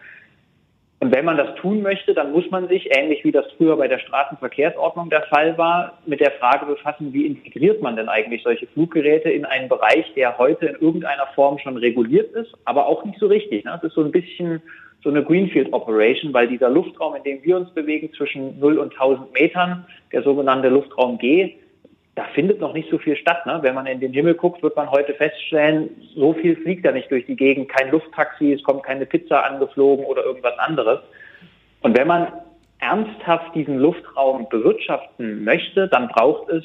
Und 1.02 1.16
wenn 1.16 1.24
man 1.24 1.38
das 1.38 1.56
tun 1.56 1.82
möchte, 1.82 2.14
dann 2.14 2.34
muss 2.34 2.50
man 2.52 2.68
sich, 2.68 2.90
ähnlich 2.94 3.24
wie 3.24 3.32
das 3.32 3.46
früher 3.58 3.78
bei 3.78 3.88
der 3.88 4.00
Straßenverkehrsordnung 4.00 5.10
der 5.10 5.22
Fall 5.24 5.58
war, 5.58 6.00
mit 6.06 6.20
der 6.20 6.32
Frage 6.32 6.66
befassen, 6.66 7.14
wie 7.14 7.26
integriert 7.26 7.82
man 7.82 7.96
denn 7.96 8.10
eigentlich 8.10 8.44
solche 8.44 8.68
Fluggeräte 8.68 9.30
in 9.30 9.46
einen 9.46 9.70
Bereich, 9.70 10.14
der 10.16 10.38
heute 10.38 10.66
in 10.66 10.76
irgendeiner 10.76 11.28
Form 11.36 11.58
schon 11.60 11.78
reguliert 11.78 12.34
ist, 12.34 12.54
aber 12.66 12.88
auch 12.88 13.06
nicht 13.06 13.18
so 13.18 13.28
richtig. 13.28 13.64
Ne? 13.64 13.72
Das 13.72 13.84
ist 13.86 13.96
so 13.96 14.04
ein 14.04 14.12
bisschen 14.12 14.62
so 15.02 15.10
eine 15.10 15.24
Greenfield 15.24 15.72
Operation, 15.72 16.34
weil 16.34 16.50
dieser 16.50 16.70
Luftraum, 16.70 17.16
in 17.16 17.24
dem 17.24 17.44
wir 17.44 17.56
uns 17.56 17.70
bewegen, 17.74 18.12
zwischen 18.12 18.60
0 18.60 18.78
und 18.80 18.92
1000 18.92 19.32
Metern, 19.32 19.86
der 20.12 20.24
sogenannte 20.24 20.68
Luftraum 20.68 21.18
G, 21.18 21.56
da 22.16 22.26
findet 22.34 22.60
noch 22.60 22.74
nicht 22.74 22.90
so 22.90 22.98
viel 22.98 23.16
statt. 23.16 23.46
Ne? 23.46 23.60
Wenn 23.62 23.76
man 23.76 23.86
in 23.86 24.00
den 24.00 24.14
Himmel 24.14 24.34
guckt, 24.34 24.62
wird 24.62 24.76
man 24.76 24.92
heute 24.92 25.14
feststellen, 25.14 25.90
so 26.16 26.34
viel 26.34 26.56
fliegt 26.58 26.86
da 26.86 26.92
nicht 26.92 27.10
durch 27.12 27.26
die 27.26 27.36
Gegend. 27.36 27.70
Kein 27.70 27.92
Lufttaxi, 27.92 28.54
es 28.54 28.64
kommt 28.64 28.84
keine 28.84 29.06
Pizza 29.06 29.46
angeflogen 29.46 30.06
oder 30.06 30.24
irgendwas 30.26 30.58
anderes. 30.60 31.00
Und 31.82 31.98
wenn 31.98 32.08
man 32.08 32.28
ernsthaft 32.80 33.56
diesen 33.56 33.78
Luftraum 33.78 34.48
bewirtschaften 34.50 35.44
möchte, 35.44 35.88
dann 35.88 36.08
braucht 36.10 36.50
es 36.50 36.64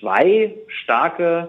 zwei 0.00 0.54
starke 0.68 1.48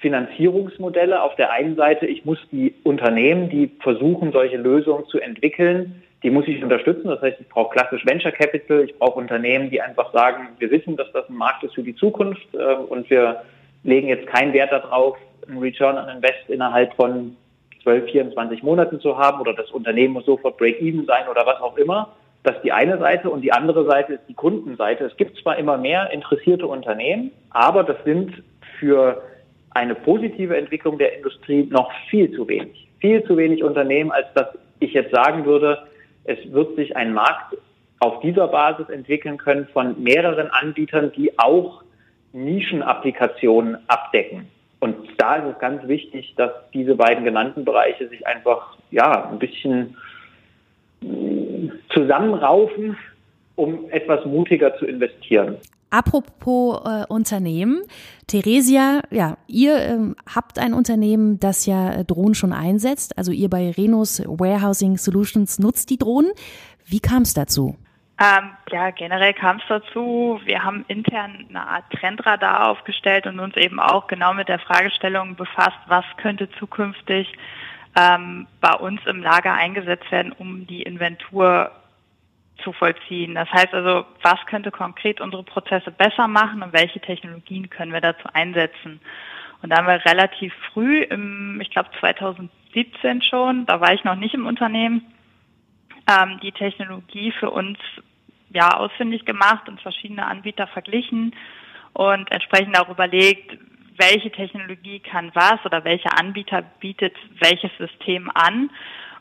Finanzierungsmodelle. 0.00 1.22
Auf 1.22 1.36
der 1.36 1.52
einen 1.52 1.76
Seite, 1.76 2.06
ich 2.06 2.24
muss 2.24 2.38
die 2.50 2.74
Unternehmen, 2.82 3.48
die 3.48 3.70
versuchen, 3.80 4.32
solche 4.32 4.56
Lösungen 4.56 5.06
zu 5.06 5.20
entwickeln, 5.20 6.02
die 6.22 6.30
muss 6.30 6.48
ich 6.48 6.62
unterstützen. 6.62 7.08
Das 7.08 7.20
heißt, 7.20 7.40
ich 7.40 7.48
brauche 7.48 7.72
klassisch 7.72 8.04
Venture 8.06 8.32
Capital, 8.32 8.84
ich 8.84 8.98
brauche 8.98 9.18
Unternehmen, 9.18 9.70
die 9.70 9.80
einfach 9.80 10.12
sagen, 10.12 10.48
wir 10.58 10.70
wissen, 10.70 10.96
dass 10.96 11.10
das 11.12 11.28
ein 11.28 11.36
Markt 11.36 11.62
ist 11.64 11.74
für 11.74 11.82
die 11.82 11.94
Zukunft 11.94 12.46
äh, 12.54 12.74
und 12.74 13.08
wir 13.10 13.42
legen 13.84 14.08
jetzt 14.08 14.26
keinen 14.26 14.52
Wert 14.52 14.72
darauf, 14.72 15.16
einen 15.46 15.58
Return 15.58 15.96
on 15.96 16.08
Invest 16.08 16.48
innerhalb 16.48 16.94
von 16.94 17.36
12, 17.82 18.10
24 18.10 18.62
Monaten 18.62 19.00
zu 19.00 19.16
haben 19.16 19.40
oder 19.40 19.52
das 19.52 19.70
Unternehmen 19.70 20.14
muss 20.14 20.26
sofort 20.26 20.56
Break-Even 20.58 21.06
sein 21.06 21.28
oder 21.30 21.46
was 21.46 21.60
auch 21.60 21.76
immer. 21.76 22.14
Das 22.42 22.56
ist 22.56 22.64
die 22.64 22.72
eine 22.72 22.98
Seite 22.98 23.30
und 23.30 23.42
die 23.42 23.52
andere 23.52 23.84
Seite 23.86 24.14
ist 24.14 24.22
die 24.28 24.34
Kundenseite. 24.34 25.04
Es 25.04 25.16
gibt 25.16 25.38
zwar 25.38 25.56
immer 25.56 25.76
mehr 25.76 26.10
interessierte 26.10 26.66
Unternehmen, 26.66 27.30
aber 27.50 27.84
das 27.84 27.96
sind 28.04 28.42
für 28.78 29.22
eine 29.70 29.94
positive 29.94 30.56
Entwicklung 30.56 30.98
der 30.98 31.16
Industrie 31.16 31.68
noch 31.70 31.90
viel 32.08 32.30
zu 32.32 32.48
wenig. 32.48 32.88
Viel 33.00 33.22
zu 33.24 33.36
wenig 33.36 33.62
Unternehmen, 33.62 34.10
als 34.10 34.26
dass 34.34 34.46
ich 34.80 34.92
jetzt 34.92 35.14
sagen 35.14 35.44
würde, 35.44 35.78
es 36.26 36.52
wird 36.52 36.76
sich 36.76 36.96
ein 36.96 37.12
Markt 37.12 37.56
auf 38.00 38.20
dieser 38.20 38.48
Basis 38.48 38.88
entwickeln 38.88 39.38
können 39.38 39.66
von 39.72 40.02
mehreren 40.02 40.50
Anbietern, 40.50 41.12
die 41.12 41.38
auch 41.38 41.82
Nischenapplikationen 42.32 43.78
abdecken. 43.88 44.48
Und 44.80 44.96
da 45.16 45.36
ist 45.36 45.54
es 45.54 45.58
ganz 45.58 45.86
wichtig, 45.88 46.34
dass 46.36 46.50
diese 46.74 46.94
beiden 46.94 47.24
genannten 47.24 47.64
Bereiche 47.64 48.08
sich 48.08 48.26
einfach 48.26 48.76
ja 48.90 49.28
ein 49.30 49.38
bisschen 49.38 49.96
mm, 51.00 51.68
zusammenraufen, 51.88 52.96
um 53.54 53.88
etwas 53.90 54.24
mutiger 54.26 54.76
zu 54.76 54.84
investieren. 54.84 55.56
Apropos 55.90 56.82
äh, 56.84 57.04
Unternehmen, 57.08 57.82
Theresia, 58.26 59.02
ja, 59.10 59.36
ihr 59.46 59.78
ähm, 59.78 60.16
habt 60.32 60.58
ein 60.58 60.74
Unternehmen, 60.74 61.38
das 61.38 61.64
ja 61.64 61.92
äh, 61.92 62.04
Drohnen 62.04 62.34
schon 62.34 62.52
einsetzt. 62.52 63.16
Also 63.16 63.30
ihr 63.30 63.48
bei 63.48 63.70
Renos 63.70 64.22
Warehousing 64.26 64.98
Solutions 64.98 65.58
nutzt 65.58 65.90
die 65.90 65.98
Drohnen. 65.98 66.32
Wie 66.84 67.00
kam 67.00 67.22
es 67.22 67.34
dazu? 67.34 67.76
Ähm, 68.18 68.50
ja, 68.70 68.90
generell 68.90 69.34
kam 69.34 69.58
es 69.58 69.62
dazu. 69.68 70.40
Wir 70.44 70.64
haben 70.64 70.84
intern 70.88 71.46
eine 71.48 71.68
Art 71.68 71.84
Trendradar 71.92 72.70
aufgestellt 72.70 73.26
und 73.26 73.38
uns 73.38 73.56
eben 73.56 73.78
auch 73.78 74.06
genau 74.06 74.32
mit 74.32 74.48
der 74.48 74.58
Fragestellung 74.58 75.36
befasst, 75.36 75.78
was 75.86 76.04
könnte 76.16 76.50
zukünftig 76.58 77.32
ähm, 77.94 78.46
bei 78.60 78.72
uns 78.72 79.00
im 79.06 79.22
Lager 79.22 79.52
eingesetzt 79.52 80.10
werden, 80.10 80.32
um 80.32 80.66
die 80.66 80.82
Inventur 80.82 81.70
zu 82.62 82.72
vollziehen. 82.72 83.34
Das 83.34 83.50
heißt 83.50 83.72
also, 83.74 84.06
was 84.22 84.38
könnte 84.46 84.70
konkret 84.70 85.20
unsere 85.20 85.42
Prozesse 85.42 85.90
besser 85.90 86.28
machen 86.28 86.62
und 86.62 86.72
welche 86.72 87.00
Technologien 87.00 87.70
können 87.70 87.92
wir 87.92 88.00
dazu 88.00 88.28
einsetzen? 88.32 89.00
Und 89.62 89.70
da 89.70 89.78
haben 89.78 89.86
wir 89.86 90.04
relativ 90.04 90.52
früh, 90.72 91.02
im, 91.02 91.60
ich 91.60 91.70
glaube 91.70 91.90
2017 92.00 93.22
schon, 93.22 93.66
da 93.66 93.80
war 93.80 93.94
ich 93.94 94.04
noch 94.04 94.16
nicht 94.16 94.34
im 94.34 94.46
Unternehmen, 94.46 95.06
ähm, 96.08 96.38
die 96.42 96.52
Technologie 96.52 97.32
für 97.32 97.50
uns 97.50 97.78
ja 98.50 98.76
ausfindig 98.76 99.24
gemacht 99.24 99.68
und 99.68 99.80
verschiedene 99.80 100.26
Anbieter 100.26 100.66
verglichen 100.66 101.34
und 101.92 102.30
entsprechend 102.30 102.78
auch 102.78 102.88
überlegt, 102.88 103.58
welche 103.98 104.30
Technologie 104.30 105.00
kann 105.00 105.30
was 105.34 105.64
oder 105.64 105.84
welcher 105.84 106.18
Anbieter 106.18 106.62
bietet 106.80 107.14
welches 107.40 107.70
System 107.78 108.30
an. 108.34 108.70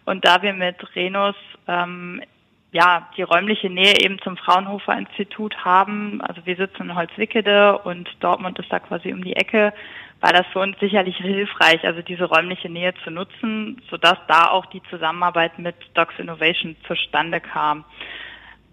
Und 0.06 0.26
da 0.26 0.42
wir 0.42 0.54
mit 0.54 0.96
Renus 0.96 1.36
ähm, 1.68 2.22
ja, 2.76 3.08
die 3.16 3.22
räumliche 3.22 3.70
Nähe 3.70 3.94
eben 4.02 4.20
zum 4.20 4.36
Fraunhofer 4.36 4.98
Institut 4.98 5.64
haben. 5.64 6.20
Also 6.20 6.46
wir 6.46 6.58
sitzen 6.58 6.90
in 6.90 6.96
Holzwickede 6.96 7.78
und 7.78 8.10
Dortmund 8.20 8.60
ist 8.60 8.70
da 8.70 8.80
quasi 8.80 9.14
um 9.14 9.24
die 9.24 9.38
Ecke, 9.38 9.72
war 10.20 10.34
das 10.34 10.46
für 10.48 10.60
uns 10.60 10.78
sicherlich 10.82 11.16
hilfreich, 11.16 11.86
also 11.86 12.02
diese 12.02 12.26
räumliche 12.26 12.68
Nähe 12.68 12.94
zu 13.06 13.12
nutzen, 13.12 13.82
sodass 13.90 14.18
da 14.28 14.50
auch 14.50 14.66
die 14.66 14.84
Zusammenarbeit 14.90 15.58
mit 15.58 15.76
Docs 15.94 16.20
Innovation 16.20 16.76
zustande 16.86 17.40
kam. 17.40 17.86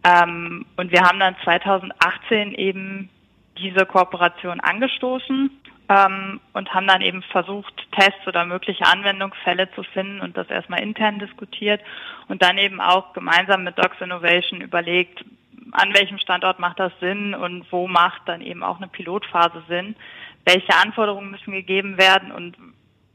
Ähm, 0.03 0.67
und 0.77 0.91
wir 0.91 1.03
haben 1.03 1.21
dann 1.21 1.37
2018 1.45 2.55
eben 2.55 3.09
diese 3.57 3.87
Kooperation 3.87 4.59
angestoßen 4.59 5.49
ähm, 5.93 6.41
und 6.53 6.73
haben 6.73 6.87
dann 6.87 7.03
eben 7.03 7.23
versucht, 7.23 7.75
Tests 7.93 8.27
oder 8.27 8.45
mögliche 8.45 8.87
Anwendungsfälle 8.87 9.71
zu 9.73 9.83
finden 9.83 10.21
und 10.21 10.37
das 10.37 10.49
erstmal 10.49 10.81
intern 10.81 11.19
diskutiert 11.19 11.81
und 12.29 12.43
dann 12.43 12.59
eben 12.59 12.81
auch 12.81 13.13
gemeinsam 13.13 13.65
mit 13.65 13.79
Docs 13.79 14.01
Innovation 14.01 14.61
überlegt, 14.61 15.25
an 15.73 15.95
welchem 15.95 16.19
Standort 16.19 16.59
macht 16.59 16.79
das 16.81 16.93
Sinn 17.01 17.35
und 17.35 17.71
wo 17.71 17.87
macht 17.89 18.23
dann 18.27 18.41
eben 18.41 18.63
auch 18.63 18.79
eine 18.79 18.89
Pilotphase 18.89 19.63
Sinn, 19.69 19.97
welche 20.45 20.75
Anforderungen 20.75 21.31
müssen 21.31 21.53
gegeben 21.53 21.99
werden 21.99 22.33
und 22.33 22.57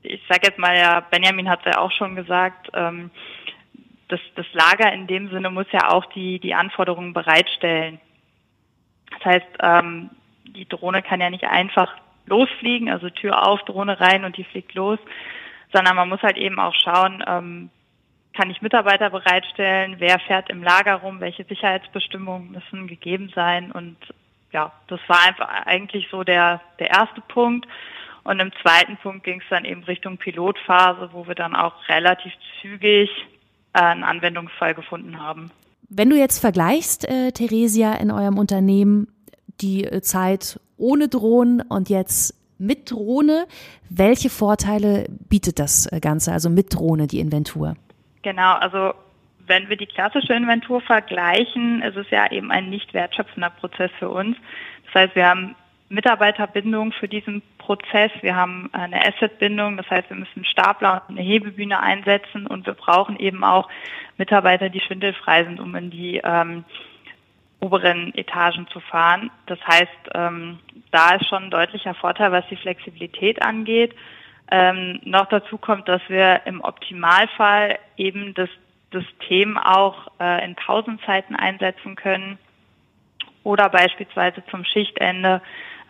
ich 0.04 0.22
sage 0.30 0.42
jetzt 0.44 0.60
mal 0.60 0.78
ja, 0.78 1.00
Benjamin 1.00 1.50
hat 1.50 1.66
es 1.66 1.74
ja 1.74 1.82
auch 1.82 1.92
schon 1.92 2.16
gesagt, 2.16 2.70
ähm, 2.74 3.10
das, 4.08 4.20
das 4.36 4.46
Lager 4.54 4.94
in 4.94 5.08
dem 5.08 5.30
Sinne 5.30 5.50
muss 5.50 5.66
ja 5.72 5.90
auch 5.90 6.06
die, 6.06 6.40
die 6.40 6.54
Anforderungen 6.54 7.14
bereitstellen. 7.14 8.00
Das 9.12 9.26
heißt, 9.26 9.48
ähm, 9.60 10.12
die 10.46 10.68
Drohne 10.68 11.02
kann 11.02 11.20
ja 11.20 11.30
nicht 11.30 11.44
einfach 11.44 11.94
losfliegen, 12.28 12.90
also 12.90 13.10
Tür 13.10 13.48
auf, 13.48 13.64
Drohne 13.64 14.00
rein 14.00 14.26
und 14.26 14.38
die 14.38 14.44
fliegt 14.44 14.74
los, 14.74 15.00
sondern 15.74 15.96
man 15.96 16.10
muss 16.10 16.22
halt 16.22 16.38
eben 16.38 16.60
auch 16.60 16.76
schauen, 16.76 17.24
ähm, 17.28 17.70
kann 18.34 18.52
ich 18.52 18.62
Mitarbeiter 18.62 19.10
bereitstellen, 19.10 19.96
wer 19.98 20.20
fährt 20.20 20.50
im 20.50 20.62
Lager 20.62 20.96
rum, 20.96 21.20
welche 21.20 21.44
Sicherheitsbestimmungen 21.46 22.52
müssen 22.52 22.88
gegeben 22.88 23.32
sein 23.34 23.72
und 23.72 23.98
ja, 24.52 24.72
das 24.88 25.00
war 25.08 25.26
einfach 25.28 25.50
eigentlich 25.66 26.08
so 26.10 26.24
der, 26.24 26.62
der 26.80 26.90
erste 26.90 27.22
Punkt. 27.22 27.68
Und 28.24 28.40
im 28.40 28.52
zweiten 28.62 28.98
Punkt 28.98 29.24
ging 29.24 29.40
es 29.40 29.48
dann 29.50 29.66
eben 29.66 29.84
Richtung 29.84 30.18
Pilotphase, 30.18 31.10
wo 31.14 31.28
wir 31.28 31.36
dann 31.36 31.56
auch 31.56 31.74
relativ 31.88 32.34
zügig 32.62 33.10
äh, 33.74 33.80
einen 33.80 34.04
Anwendungsfall 34.04 34.74
gefunden 34.74 35.20
haben. 35.20 35.52
Wenn 35.90 36.10
du 36.10 36.18
jetzt 36.18 36.40
vergleichst, 36.40 37.08
äh, 37.08 37.32
Theresia, 37.32 37.94
in 37.94 38.12
eurem 38.12 38.38
Unternehmen 38.38 39.08
die 39.62 39.86
äh, 39.86 40.02
Zeit 40.02 40.60
ohne 40.78 41.08
Drohnen 41.08 41.62
und 41.62 41.90
jetzt 41.90 42.36
mit 42.58 42.92
Drohne. 42.92 43.46
Welche 43.90 44.30
Vorteile 44.30 45.06
bietet 45.30 45.60
das 45.60 45.92
äh, 45.92 46.00
Ganze, 46.00 46.32
also 46.32 46.50
mit 46.50 46.74
Drohne, 46.74 47.08
die 47.08 47.20
Inventur? 47.20 47.76
Genau, 48.24 48.54
also 48.56 48.94
wenn 49.46 49.70
wir 49.70 49.78
die 49.78 49.86
klassische 49.86 50.34
Inventur 50.34 50.82
vergleichen, 50.82 51.82
ist 51.82 51.96
es 51.96 52.10
ja 52.10 52.30
eben 52.32 52.52
ein 52.52 52.70
nicht 52.70 52.94
wertschöpfender 52.94 53.50
Prozess 53.50 53.92
für 53.98 54.10
uns. 54.10 54.36
Das 54.86 55.04
heißt, 55.04 55.16
wir 55.16 55.28
haben 55.28 55.56
Mitarbeiterbindung 55.90 56.92
für 56.92 57.08
diesen 57.08 57.42
Prozess, 57.58 58.12
wir 58.22 58.36
haben 58.36 58.70
eine 58.74 59.06
Assetbindung, 59.06 59.78
das 59.78 59.90
heißt, 59.90 60.10
wir 60.10 60.18
müssen 60.18 60.44
Stapler 60.44 61.04
und 61.08 61.18
eine 61.18 61.26
Hebebühne 61.26 61.80
einsetzen 61.80 62.46
und 62.46 62.66
wir 62.66 62.74
brauchen 62.74 63.18
eben 63.18 63.44
auch 63.44 63.70
Mitarbeiter, 64.18 64.70
die 64.70 64.82
schwindelfrei 64.82 65.46
sind, 65.46 65.60
um 65.62 65.76
in 65.76 65.90
die 65.90 66.22
ähm, 66.24 66.66
oberen 67.60 68.14
Etagen 68.16 68.68
zu 68.68 68.80
fahren. 68.80 69.32
Das 69.48 69.60
heißt, 69.68 70.12
ähm, 70.14 70.60
da 70.92 71.16
ist 71.16 71.28
schon 71.28 71.46
ein 71.46 71.52
deutlicher 71.52 71.94
Vorteil, 71.96 72.32
was 72.32 72.48
die 72.50 72.56
Flexibilität 72.56 73.42
angeht. 73.42 73.96
Ähm, 74.50 75.00
noch 75.04 75.26
dazu 75.26 75.58
kommt, 75.58 75.88
dass 75.88 76.02
wir 76.08 76.42
im 76.46 76.62
Optimalfall 76.62 77.80
eben 77.98 78.34
das 78.34 78.50
System 78.92 79.58
auch 79.58 80.08
äh, 80.20 80.46
in 80.46 80.56
Pausenzeiten 80.56 81.36
einsetzen 81.36 81.96
können 81.96 82.38
oder 83.44 83.70
beispielsweise 83.70 84.44
zum 84.50 84.64
Schichtende, 84.64 85.42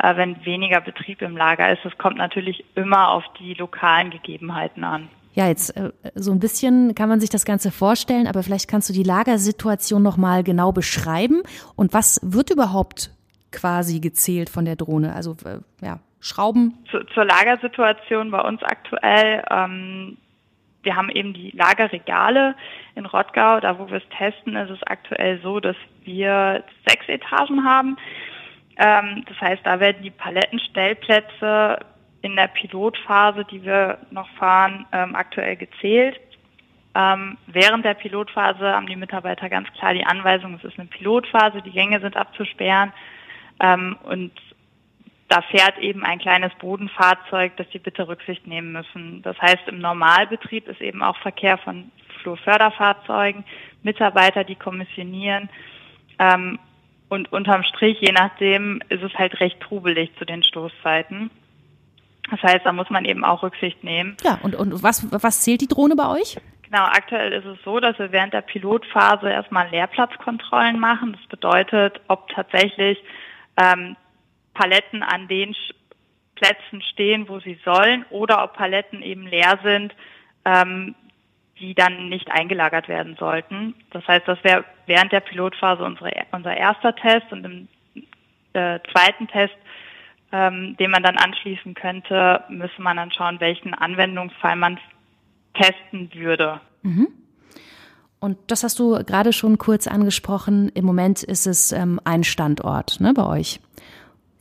äh, 0.01 0.15
wenn 0.15 0.43
weniger 0.45 0.81
Betrieb 0.81 1.21
im 1.21 1.38
Lager 1.38 1.71
ist. 1.71 1.86
Es 1.86 1.97
kommt 1.97 2.17
natürlich 2.17 2.63
immer 2.75 3.09
auf 3.09 3.24
die 3.39 3.53
lokalen 3.53 4.09
Gegebenheiten 4.09 4.83
an. 4.83 5.09
Ja, 5.38 5.48
jetzt 5.48 5.77
äh, 5.77 5.91
so 6.15 6.32
ein 6.32 6.39
bisschen 6.39 6.96
kann 6.96 7.10
man 7.10 7.20
sich 7.20 7.29
das 7.29 7.46
Ganze 7.46 7.70
vorstellen, 7.70 8.25
aber 8.25 8.41
vielleicht 8.41 8.67
kannst 8.67 8.89
du 8.89 8.94
die 8.94 9.03
Lagersituation 9.03 10.01
noch 10.01 10.17
mal 10.17 10.44
genau 10.44 10.72
beschreiben 10.72 11.44
und 11.75 11.94
was 11.94 12.20
wird 12.24 12.50
überhaupt 12.50 13.12
quasi 13.51 14.00
gezählt 14.00 14.50
von 14.50 14.65
der 14.65 14.75
Drohne? 14.75 15.13
Also 15.13 15.38
ja, 15.79 16.00
Schrauben. 16.20 16.74
Zu, 16.89 17.03
zur 17.13 17.25
Lagersituation 17.25 18.32
bei 18.32 18.41
uns 18.41 18.63
aktuell. 18.63 19.44
Ähm, 19.51 20.17
wir 20.82 20.96
haben 20.96 21.10
eben 21.10 21.36
die 21.36 21.51
Lagerregale 21.51 22.56
in 22.96 23.06
Rottgau. 23.06 23.60
Da, 23.60 23.77
wo 23.77 23.88
wir 23.91 23.98
es 23.98 24.10
testen, 24.17 24.56
ist 24.56 24.72
es 24.72 24.82
aktuell 24.88 25.39
so, 25.44 25.60
dass 25.60 25.75
wir 26.03 26.63
sechs 26.88 27.08
Etagen 27.08 27.63
haben. 27.63 27.98
Ähm, 28.77 29.24
das 29.27 29.39
heißt, 29.39 29.62
da 29.63 29.79
werden 29.79 30.01
die 30.01 30.10
Palettenstellplätze 30.10 31.77
in 32.21 32.36
der 32.36 32.47
Pilotphase, 32.47 33.45
die 33.45 33.63
wir 33.63 34.00
noch 34.12 34.29
fahren, 34.38 34.86
ähm, 34.91 35.15
aktuell 35.15 35.55
gezählt. 35.55 36.19
Ähm, 36.95 37.38
während 37.47 37.86
der 37.86 37.93
Pilotphase 37.93 38.74
haben 38.74 38.88
die 38.88 38.95
Mitarbeiter 38.95 39.50
ganz 39.50 39.71
klar 39.74 39.93
die 39.93 40.05
Anweisung, 40.05 40.55
es 40.55 40.63
ist 40.63 40.79
eine 40.79 40.88
Pilotphase, 40.88 41.62
die 41.62 41.71
Gänge 41.71 42.00
sind 42.00 42.17
abzusperren 42.17 42.91
ähm, 43.59 43.97
und 44.03 44.31
da 45.27 45.41
fährt 45.41 45.77
eben 45.79 46.03
ein 46.05 46.19
kleines 46.19 46.53
Bodenfahrzeug, 46.55 47.57
das 47.57 47.67
sie 47.71 47.79
bitte 47.79 48.07
Rücksicht 48.07 48.47
nehmen 48.47 48.71
müssen. 48.71 49.21
Das 49.24 49.38
heißt, 49.41 49.67
im 49.67 49.79
Normalbetrieb 49.79 50.67
ist 50.67 50.81
eben 50.81 51.03
auch 51.03 51.17
Verkehr 51.17 51.57
von 51.57 51.91
Flurförderfahrzeugen, 52.21 53.43
Mitarbeiter, 53.83 54.43
die 54.43 54.55
kommissionieren. 54.55 55.50
Ähm, 56.17 56.59
und 57.09 57.31
unterm 57.31 57.63
Strich, 57.63 58.00
je 58.01 58.12
nachdem, 58.12 58.81
ist 58.89 59.03
es 59.03 59.13
halt 59.15 59.39
recht 59.39 59.59
trubelig 59.59 60.12
zu 60.17 60.25
den 60.25 60.43
Stoßzeiten. 60.43 61.29
Das 62.29 62.41
heißt, 62.43 62.65
da 62.65 62.74
muss 62.74 62.89
man 62.89 63.05
eben 63.05 63.24
auch 63.24 63.43
Rücksicht 63.43 63.84
nehmen. 63.84 64.17
Ja, 64.24 64.39
und, 64.43 64.55
und 64.55 64.84
was, 64.84 65.07
was 65.12 65.41
zählt 65.41 65.62
die 65.62 65.67
Drohne 65.67 65.96
bei 65.96 66.07
euch? 66.10 66.38
Genau, 66.63 66.84
aktuell 66.84 67.31
ist 67.31 67.46
es 67.46 67.57
so, 67.63 67.79
dass 67.79 67.98
wir 67.98 68.12
während 68.12 68.34
der 68.34 68.41
Pilotphase 68.41 69.29
erstmal 69.29 69.69
Leerplatzkontrollen 69.69 70.79
machen. 70.79 71.13
Das 71.13 71.25
bedeutet, 71.27 72.01
ob 72.10 72.27
tatsächlich 72.29 73.01
ähm, 73.55 73.96
Paletten 74.53 75.01
an 75.01 75.29
den 75.29 75.55
Plätzen 76.36 76.81
stehen, 76.81 77.29
wo 77.29 77.39
sie 77.39 77.57
sollen, 77.63 78.05
oder 78.10 78.43
ob 78.43 78.53
Paletten 78.53 79.01
eben 79.01 79.25
leer 79.25 79.60
sind, 79.63 79.96
ähm, 80.43 80.96
die 81.60 81.74
dann 81.74 82.10
nicht 82.10 82.29
eingelagert 82.29 82.88
werden 82.88 83.15
sollten. 83.17 83.74
Das 83.91 84.07
heißt, 84.07 84.27
das 84.27 84.43
wäre 84.43 84.65
während 84.86 85.12
der 85.12 85.22
Pilotphase 85.22 85.84
unsere, 85.84 86.12
unser 86.31 86.55
erster 86.55 86.96
Test 86.96 87.31
und 87.31 87.46
im 87.46 87.67
äh, 88.53 88.79
zweiten 88.91 89.27
Test, 89.27 89.55
ähm, 90.31 90.75
den 90.77 90.91
man 90.91 91.03
dann 91.03 91.17
anschließen 91.17 91.74
könnte, 91.74 92.43
müsste 92.50 92.81
man 92.81 92.98
dann 92.98 93.12
schauen, 93.12 93.39
welchen 93.39 93.74
Anwendungsfall 93.74 94.55
man 94.55 94.79
testen 95.53 96.12
würde. 96.13 96.60
Mhm. 96.84 97.07
Und 98.19 98.38
das 98.48 98.63
hast 98.63 98.79
du 98.79 99.03
gerade 99.03 99.31
schon 99.31 99.57
kurz 99.57 99.88
angesprochen. 99.88 100.69
Im 100.74 100.86
Moment 100.86 101.24
ist 101.24 101.46
es 101.46 101.72
ähm, 101.72 102.00
ein 102.03 102.24
Standort 102.24 103.00
ne, 103.00 103.13
bei 103.13 103.25
euch, 103.25 103.60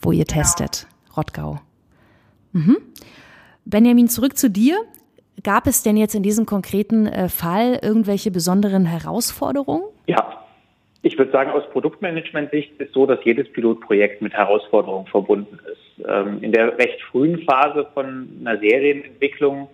wo 0.00 0.12
ihr 0.12 0.24
genau. 0.24 0.40
testet, 0.40 0.86
Rottgau. 1.16 1.60
Mhm. 2.52 2.78
Benjamin, 3.64 4.08
zurück 4.08 4.36
zu 4.38 4.50
dir. 4.50 4.78
Gab 5.42 5.66
es 5.66 5.82
denn 5.82 5.98
jetzt 5.98 6.14
in 6.14 6.22
diesem 6.22 6.46
konkreten 6.46 7.06
äh, 7.06 7.28
Fall 7.28 7.78
irgendwelche 7.82 8.30
besonderen 8.30 8.86
Herausforderungen? 8.86 9.84
Ja, 10.06 10.45
ich 11.02 11.16
würde 11.18 11.30
sagen, 11.30 11.50
aus 11.50 11.68
Produktmanagement-Sicht 11.70 12.80
ist 12.80 12.92
so, 12.92 13.06
dass 13.06 13.24
jedes 13.24 13.50
Pilotprojekt 13.52 14.22
mit 14.22 14.32
Herausforderungen 14.32 15.06
verbunden 15.06 15.58
ist. 15.70 16.04
Ähm, 16.06 16.38
in 16.42 16.52
der 16.52 16.78
recht 16.78 17.00
frühen 17.02 17.42
Phase 17.44 17.86
von 17.94 18.28
einer 18.40 18.58
Serienentwicklung 18.58 19.68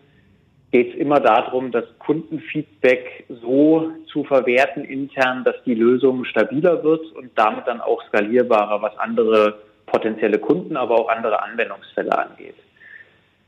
geht 0.72 0.94
es 0.94 0.98
immer 0.98 1.20
darum, 1.20 1.70
das 1.70 1.84
Kundenfeedback 1.98 3.24
so 3.28 3.90
zu 4.10 4.24
verwerten 4.24 4.84
intern, 4.84 5.44
dass 5.44 5.56
die 5.64 5.74
Lösung 5.74 6.24
stabiler 6.24 6.82
wird 6.82 7.12
und 7.12 7.30
damit 7.34 7.66
dann 7.66 7.80
auch 7.80 8.02
skalierbarer, 8.08 8.80
was 8.80 8.96
andere 8.98 9.58
potenzielle 9.86 10.38
Kunden, 10.38 10.76
aber 10.76 10.98
auch 10.98 11.08
andere 11.08 11.42
Anwendungsfälle 11.42 12.16
angeht. 12.18 12.54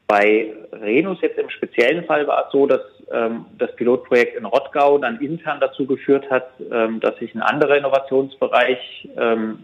Bei 0.06 0.52
Renus 0.73 1.18
jetzt 1.23 1.38
im 1.38 1.49
speziellen 1.49 2.04
Fall 2.04 2.26
war 2.26 2.46
es 2.46 2.52
so, 2.52 2.66
dass 2.66 2.82
ähm, 3.11 3.46
das 3.58 3.75
Pilotprojekt 3.76 4.37
in 4.37 4.44
Rottgau 4.44 4.99
dann 4.99 5.20
intern 5.20 5.61
dazu 5.61 5.87
geführt 5.87 6.30
hat, 6.30 6.49
ähm, 6.70 7.00
dass 7.00 7.16
sich 7.18 7.34
ein 7.34 7.42
anderer 7.42 7.76
Innovationsbereich 7.76 9.08
ähm, 9.16 9.58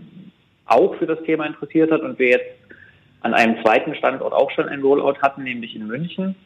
auch 0.66 0.94
für 0.94 1.06
das 1.06 1.23
Thema 1.25 1.47
interessiert 1.47 1.90
hat 1.90 2.00
und 2.00 2.18
wir 2.18 2.28
jetzt 2.28 2.54
an 3.20 3.35
einem 3.35 3.62
zweiten 3.62 3.94
Standort 3.94 4.32
auch 4.32 4.50
schon 4.50 4.68
ein 4.68 4.80
Rollout 4.80 5.20
hatten, 5.20 5.42
nämlich 5.42 5.76
in 5.76 5.87
München. 5.87 6.37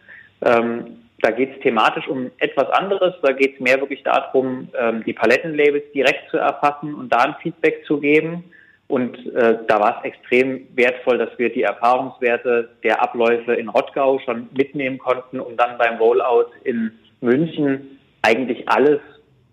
Ähm, 0.43 0.99
da 1.21 1.31
geht 1.31 1.55
es 1.55 1.61
thematisch 1.63 2.09
um 2.09 2.31
etwas 2.39 2.69
anderes. 2.71 3.15
Da 3.23 3.33
geht 3.33 3.55
es 3.55 3.61
mehr 3.61 3.81
wirklich 3.81 4.03
darum, 4.03 4.69
ähm, 4.79 5.05
die 5.05 5.13
Palettenlabels 5.13 5.85
direkt 5.95 6.31
zu 6.31 6.37
erfassen 6.37 6.95
und 6.95 7.13
da 7.13 7.19
ein 7.19 7.37
Feedback 7.43 7.85
zu 7.87 7.99
geben. 7.99 8.45
Und 8.87 9.17
äh, 9.35 9.59
da 9.67 9.81
war 9.81 9.99
es 9.99 10.05
extrem 10.05 10.67
wertvoll, 10.75 11.19
dass 11.19 11.31
wir 11.39 11.51
die 11.51 11.63
Erfahrungswerte 11.63 12.69
der 12.83 13.03
Abläufe 13.03 13.55
in 13.55 13.69
Rottgau 13.69 14.19
schon 14.21 14.49
mitnehmen 14.57 14.99
konnten, 14.99 15.41
um 15.41 15.57
dann 15.57 15.79
beim 15.79 15.97
Rollout 15.97 16.51
in 16.65 16.93
München 17.21 17.99
eigentlich 18.23 18.69
alles, 18.69 19.01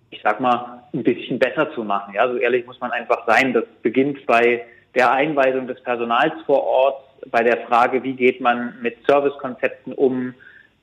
ich 0.10 0.22
sag 0.22 0.42
mal, 0.42 0.84
ein 0.94 1.04
bisschen 1.04 1.40
besser 1.40 1.72
zu 1.74 1.84
machen. 1.84 2.14
Ja, 2.14 2.28
so 2.28 2.38
ehrlich 2.38 2.66
muss 2.66 2.80
man 2.82 2.92
einfach 2.92 3.26
sein. 3.26 3.54
Das 3.54 3.64
beginnt 3.82 4.26
bei 4.26 4.66
der 4.96 5.12
Einweisung 5.12 5.68
des 5.68 5.82
Personals 5.82 6.34
vor 6.46 6.64
Ort, 6.64 7.04
bei 7.30 7.44
der 7.44 7.66
Frage, 7.68 8.04
wie 8.04 8.14
geht 8.14 8.42
man 8.42 8.76
mit 8.82 8.98
Servicekonzepten 9.08 9.94
um, 9.94 10.34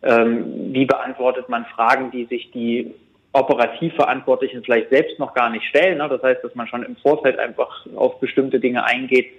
ähm, 0.03 0.73
wie 0.73 0.87
beantwortet 0.87 1.49
man 1.49 1.67
Fragen, 1.67 2.11
die 2.11 2.25
sich 2.27 2.51
die 2.53 2.95
operativ 3.33 3.95
Verantwortlichen 3.95 4.63
vielleicht 4.65 4.91
selbst 4.91 5.19
noch 5.19 5.35
gar 5.35 5.51
nicht 5.51 5.67
stellen. 5.67 5.99
Ne? 5.99 6.09
Das 6.09 6.23
heißt, 6.23 6.43
dass 6.43 6.55
man 6.55 6.67
schon 6.67 6.83
im 6.83 6.97
Vorfeld 6.97 7.39
einfach 7.39 7.87
auf 7.95 8.21
bestimmte 8.21 8.59
Dinge 8.59 8.85
eingeht, 8.85 9.31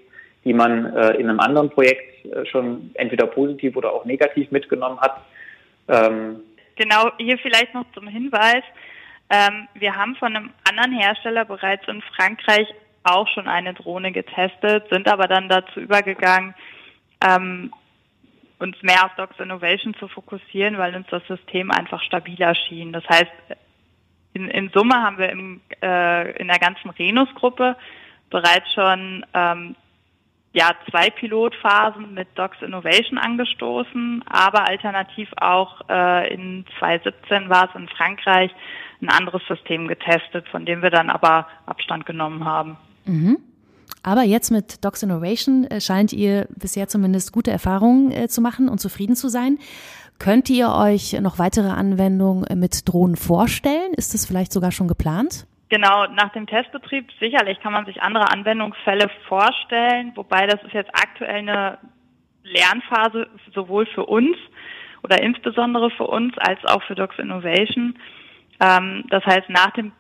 die 0.45 0.54
man 0.54 0.95
äh, 0.95 1.12
in 1.15 1.30
einem 1.30 1.39
anderen 1.39 1.69
Projekt 1.69 2.25
äh, 2.25 2.45
schon 2.45 2.91
entweder 2.93 3.28
positiv 3.28 3.75
oder 3.75 3.93
auch 3.93 4.06
negativ 4.06 4.52
mitgenommen 4.52 4.99
hat. 4.99 5.21
Ähm, 5.88 6.41
genau, 6.75 7.12
hier 7.17 7.38
vielleicht 7.39 7.73
noch 7.73 7.86
zum 7.93 8.08
Hinweis. 8.08 8.63
Ähm, 9.30 9.67
wir 9.73 9.95
haben 9.95 10.15
von 10.15 10.36
einem 10.36 10.52
anderen 10.67 10.97
Hersteller 10.97 11.45
bereits 11.45 11.88
in 11.88 12.02
Frankreich 12.15 12.67
auch 13.04 13.28
schon 13.28 13.47
eine 13.47 13.73
Drohne 13.73 14.12
getestet, 14.12 14.88
sind 14.89 15.08
aber 15.08 15.28
dann 15.28 15.49
dazu 15.49 15.80
übergegangen, 15.80 16.54
ähm, 17.25 17.71
uns 18.60 18.82
mehr 18.82 19.06
auf 19.06 19.15
Docs 19.15 19.39
Innovation 19.39 19.93
zu 19.95 20.08
fokussieren, 20.08 20.78
weil 20.78 20.95
uns 20.95 21.08
das 21.10 21.25
System 21.28 21.71
einfach 21.71 22.02
stabiler 22.04 22.56
schien. 22.56 22.91
Das 22.91 23.08
heißt, 23.08 23.32
in, 24.34 24.50
in 24.50 24.70
Summe 24.74 24.96
haben 24.96 25.18
wir 25.18 25.30
im, 25.30 25.62
äh, 25.82 26.32
in 26.39 26.48
der 26.48 26.60
ganzen 26.60 26.89
Renus-Gruppe 26.89 27.76
bereits 28.30 28.72
schon 28.74 29.26
ähm, 29.34 29.76
ja, 30.54 30.72
zwei 30.89 31.10
Pilotphasen 31.10 32.13
mit 32.13 32.28
Docs 32.36 32.62
Innovation 32.62 33.18
angestoßen, 33.18 34.24
aber 34.28 34.68
alternativ 34.68 35.30
auch 35.38 35.82
äh, 35.89 36.34
in 36.34 36.65
2017 36.80 37.50
war 37.50 37.70
es 37.70 37.76
in 37.80 37.88
Frankreich 37.88 38.52
ein 39.02 39.10
anderes 39.10 39.42
System 39.48 39.88
getestet, 39.88 40.48
von 40.50 40.65
dem 40.65 40.82
wir 40.82 40.89
dann 40.89 41.10
aber 41.10 41.48
Abstand 41.65 42.06
genommen 42.06 42.46
haben. 42.46 42.78
Mhm. 43.06 43.38
Aber 44.02 44.24
jetzt 44.24 44.50
mit 44.50 44.84
Docs 44.84 45.04
Innovation 45.04 45.65
äh, 45.65 45.82
scheint 45.82 46.13
ihr 46.13 46.48
bisher 46.56 46.88
zumindest 46.88 47.32
gute 47.32 47.52
Erfahrungen 47.52 48.12
äh, 48.12 48.28
zu 48.28 48.42
machen 48.42 48.70
und 48.70 48.80
zufrieden 48.80 49.15
zu 49.15 49.30
sein. 49.30 49.60
Könnt 50.19 50.49
ihr 50.49 50.69
euch 50.69 51.13
noch 51.21 51.39
weitere 51.39 51.69
Anwendungen 51.69 52.43
äh, 52.45 52.55
mit 52.55 52.88
Drohnen 52.88 53.15
vorstellen? 53.15 53.93
Ist 53.95 54.13
das 54.13 54.25
vielleicht 54.25 54.51
sogar 54.51 54.73
schon 54.73 54.89
geplant? 54.89 55.47
Genau, 55.69 56.08
nach 56.08 56.34
dem 56.34 56.45
Testbetrieb 56.45 57.10
sicherlich 57.19 57.60
kann 57.62 57.71
man 57.71 57.86
sich 57.86 58.01
andere 58.01 58.29
Anwendungsfälle 58.29 59.10
vorstellen, 59.27 60.12
wobei 60.15 60.45
das 60.45 60.62
ist 60.63 60.73
jetzt 60.73 60.89
aktuell 60.93 61.47
eine 61.47 61.77
Lernphase 62.43 63.27
sowohl 63.53 63.86
für 63.86 64.05
uns 64.05 64.36
oder 65.03 65.21
insbesondere 65.21 65.89
für 65.91 66.08
uns 66.08 66.38
als 66.38 66.63
auch 66.65 66.84
für 66.84 66.95
Docs 66.95 67.19
Innovation. 67.19 67.97
Ähm, 68.60 69.05
das 69.10 69.23
heißt, 69.25 69.49
nach 69.49 69.71
dem 69.71 69.93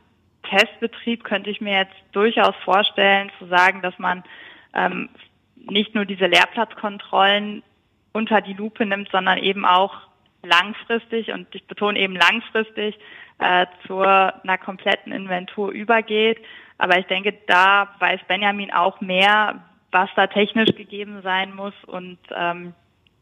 Testbetrieb 0.49 1.23
könnte 1.23 1.49
ich 1.49 1.61
mir 1.61 1.77
jetzt 1.77 1.95
durchaus 2.11 2.55
vorstellen, 2.65 3.31
zu 3.39 3.45
sagen, 3.45 3.81
dass 3.81 3.97
man 3.99 4.23
ähm, 4.73 5.07
nicht 5.55 5.95
nur 5.95 6.03
diese 6.03 6.25
Lehrplatzkontrollen 6.25 7.63
unter 8.11 8.41
die 8.41 8.53
Lupe 8.53 8.85
nimmt, 8.85 9.09
sondern 9.11 9.37
eben 9.37 9.65
auch 9.65 10.08
langfristig, 10.43 11.31
und 11.31 11.47
ich 11.53 11.65
betone 11.65 11.99
eben 11.99 12.15
langfristig, 12.15 12.97
äh, 13.39 13.65
zu 13.87 13.99
einer 13.99 14.57
kompletten 14.57 15.11
Inventur 15.11 15.71
übergeht. 15.71 16.39
Aber 16.77 16.97
ich 16.97 17.05
denke, 17.07 17.33
da 17.47 17.89
weiß 17.99 18.21
Benjamin 18.27 18.71
auch 18.71 19.01
mehr, 19.01 19.61
was 19.91 20.09
da 20.15 20.27
technisch 20.27 20.75
gegeben 20.75 21.21
sein 21.23 21.55
muss 21.55 21.73
und 21.87 22.17
ähm, 22.35 22.73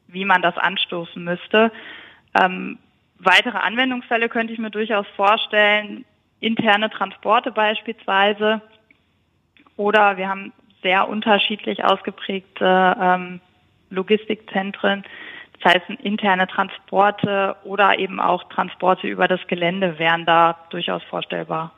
wie 0.07 0.25
man 0.25 0.41
das 0.41 0.57
anstoßen 0.57 1.23
müsste. 1.23 1.71
Ähm, 2.39 2.77
weitere 3.19 3.57
Anwendungsfälle 3.57 4.29
könnte 4.29 4.53
ich 4.53 4.59
mir 4.59 4.69
durchaus 4.69 5.07
vorstellen, 5.15 6.05
interne 6.39 6.89
Transporte 6.89 7.51
beispielsweise. 7.51 8.61
Oder 9.75 10.17
wir 10.17 10.29
haben 10.29 10.53
sehr 10.81 11.07
unterschiedlich 11.07 11.83
ausgeprägte 11.83 12.95
ähm, 12.99 13.41
Logistikzentren. 13.89 15.03
Das 15.61 15.73
heißt, 15.73 15.89
interne 16.03 16.47
Transporte 16.47 17.55
oder 17.63 17.97
eben 17.97 18.19
auch 18.19 18.43
Transporte 18.49 19.07
über 19.07 19.27
das 19.27 19.39
Gelände 19.47 19.97
wären 19.97 20.25
da 20.25 20.57
durchaus 20.69 21.03
vorstellbar. 21.03 21.71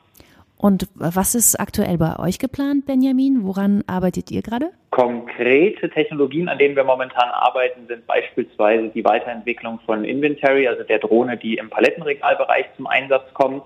Und 0.58 0.90
was 0.94 1.36
ist 1.36 1.58
aktuell 1.58 1.98
bei 1.98 2.20
euch 2.20 2.38
geplant, 2.38 2.86
Benjamin? 2.86 3.44
Woran 3.44 3.82
arbeitet 3.88 4.30
ihr 4.30 4.42
gerade? 4.42 4.72
Konkrete 4.90 5.90
Technologien, 5.90 6.50
an 6.50 6.58
denen 6.58 6.76
wir 6.76 6.84
momentan 6.84 7.30
arbeiten, 7.30 7.88
sind 7.88 8.06
beispielsweise 8.06 8.90
die 8.90 9.06
Weiterentwicklung 9.06 9.80
von 9.86 10.04
Inventory, 10.04 10.68
also 10.68 10.84
der 10.84 11.00
Drohne, 11.00 11.38
die 11.38 11.56
im 11.56 11.70
Palettenregalbereich 11.70 12.66
zum 12.76 12.88
Einsatz 12.88 13.34
kommt. 13.34 13.64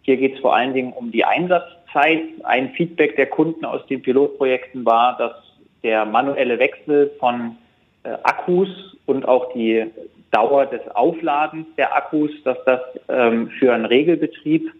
Hier 0.00 0.16
geht 0.16 0.36
es 0.36 0.40
vor 0.40 0.56
allen 0.56 0.72
Dingen 0.72 0.94
um 0.94 1.12
die 1.12 1.26
Einsatzzeit. 1.26 2.22
Ein 2.44 2.70
Feedback 2.70 3.16
der 3.16 3.26
Kunden 3.26 3.66
aus 3.66 3.84
den 3.88 4.00
Pilotprojekten 4.00 4.86
war, 4.86 5.18
dass 5.18 5.34
der 5.82 6.06
manuelle 6.06 6.58
Wechsel 6.58 7.10
von 7.20 7.58
Akkus 8.04 8.68
und 9.06 9.26
auch 9.26 9.52
die 9.52 9.86
Dauer 10.30 10.66
des 10.66 10.86
Aufladens 10.94 11.66
der 11.76 11.94
Akkus, 11.94 12.30
dass 12.44 12.58
das 12.64 12.80
ähm, 13.08 13.50
für 13.58 13.72
einen 13.72 13.84
Regelbetrieb 13.84 14.70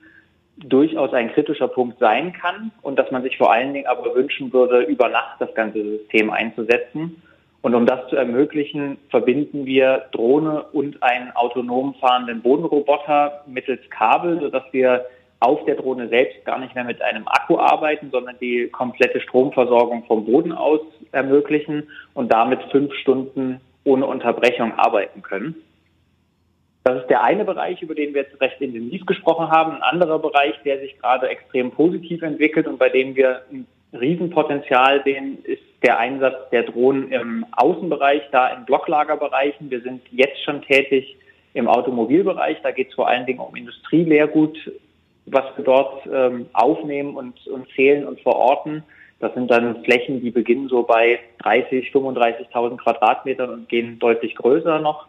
durchaus 0.56 1.12
ein 1.12 1.32
kritischer 1.32 1.68
Punkt 1.68 1.98
sein 1.98 2.32
kann 2.32 2.70
und 2.82 2.98
dass 2.98 3.10
man 3.10 3.22
sich 3.22 3.36
vor 3.38 3.52
allen 3.52 3.72
Dingen 3.72 3.86
aber 3.86 4.14
wünschen 4.14 4.52
würde, 4.52 4.82
über 4.82 5.08
Nacht 5.08 5.40
das 5.40 5.54
ganze 5.54 5.82
System 5.82 6.30
einzusetzen. 6.30 7.22
Und 7.62 7.74
um 7.74 7.84
das 7.84 8.08
zu 8.08 8.16
ermöglichen, 8.16 8.96
verbinden 9.10 9.66
wir 9.66 10.06
Drohne 10.12 10.62
und 10.72 11.02
einen 11.02 11.30
autonom 11.32 11.94
fahrenden 11.94 12.40
Bodenroboter 12.40 13.44
mittels 13.46 13.80
Kabel, 13.90 14.40
sodass 14.40 14.64
wir 14.72 15.04
auf 15.40 15.64
der 15.64 15.76
Drohne 15.76 16.08
selbst 16.08 16.44
gar 16.44 16.58
nicht 16.58 16.74
mehr 16.74 16.84
mit 16.84 17.00
einem 17.00 17.26
Akku 17.26 17.58
arbeiten, 17.58 18.10
sondern 18.10 18.36
die 18.40 18.68
komplette 18.68 19.20
Stromversorgung 19.20 20.04
vom 20.04 20.26
Boden 20.26 20.52
aus 20.52 20.80
ermöglichen 21.12 21.88
und 22.14 22.30
damit 22.30 22.60
fünf 22.70 22.94
Stunden 22.94 23.60
ohne 23.84 24.06
Unterbrechung 24.06 24.72
arbeiten 24.78 25.22
können. 25.22 25.54
Das 26.84 27.02
ist 27.02 27.08
der 27.08 27.22
eine 27.22 27.44
Bereich, 27.44 27.80
über 27.82 27.94
den 27.94 28.14
wir 28.14 28.22
jetzt 28.22 28.40
recht 28.40 28.60
intensiv 28.60 29.04
gesprochen 29.06 29.50
haben. 29.50 29.72
Ein 29.72 29.82
anderer 29.82 30.18
Bereich, 30.18 30.54
der 30.64 30.80
sich 30.80 30.98
gerade 30.98 31.28
extrem 31.28 31.70
positiv 31.70 32.22
entwickelt 32.22 32.66
und 32.66 32.78
bei 32.78 32.88
dem 32.88 33.16
wir 33.16 33.42
ein 33.50 33.66
Riesenpotenzial 33.92 35.02
sehen, 35.04 35.38
ist 35.44 35.62
der 35.82 35.98
Einsatz 35.98 36.50
der 36.50 36.64
Drohnen 36.64 37.10
im 37.12 37.46
Außenbereich, 37.52 38.22
da 38.32 38.48
in 38.48 38.64
Blocklagerbereichen. 38.64 39.70
Wir 39.70 39.80
sind 39.80 40.02
jetzt 40.10 40.42
schon 40.44 40.62
tätig 40.62 41.16
im 41.54 41.68
Automobilbereich. 41.68 42.58
Da 42.62 42.70
geht 42.70 42.88
es 42.88 42.94
vor 42.94 43.08
allen 43.08 43.26
Dingen 43.26 43.40
um 43.40 43.54
Industrieleergut, 43.56 44.56
was 45.30 45.44
wir 45.56 45.64
dort 45.64 46.06
ähm, 46.12 46.46
aufnehmen 46.52 47.16
und, 47.16 47.46
und 47.46 47.68
zählen 47.74 48.06
und 48.06 48.20
verorten. 48.20 48.82
Das 49.18 49.34
sind 49.34 49.50
dann 49.50 49.84
Flächen, 49.84 50.20
die 50.22 50.30
beginnen 50.30 50.68
so 50.68 50.82
bei 50.82 51.18
30, 51.42 51.90
35.000 51.92 52.78
Quadratmetern 52.78 53.50
und 53.50 53.68
gehen 53.68 53.98
deutlich 53.98 54.34
größer 54.34 54.80
noch. 54.80 55.06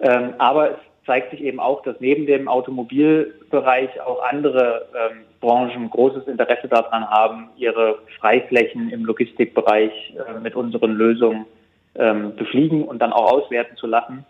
Ähm, 0.00 0.34
aber 0.38 0.72
es 0.72 0.76
zeigt 1.06 1.30
sich 1.30 1.42
eben 1.42 1.60
auch, 1.60 1.82
dass 1.82 2.00
neben 2.00 2.26
dem 2.26 2.48
Automobilbereich 2.48 4.00
auch 4.00 4.22
andere 4.22 4.88
ähm, 4.94 5.18
Branchen 5.40 5.90
großes 5.90 6.26
Interesse 6.26 6.68
daran 6.68 7.08
haben, 7.08 7.50
ihre 7.56 7.98
Freiflächen 8.18 8.90
im 8.90 9.04
Logistikbereich 9.04 10.14
äh, 10.16 10.40
mit 10.40 10.56
unseren 10.56 10.92
Lösungen 10.92 11.46
ähm, 11.94 12.34
befliegen 12.36 12.84
und 12.84 13.00
dann 13.00 13.12
auch 13.12 13.30
auswerten 13.30 13.76
zu 13.76 13.86
lassen. 13.86 14.24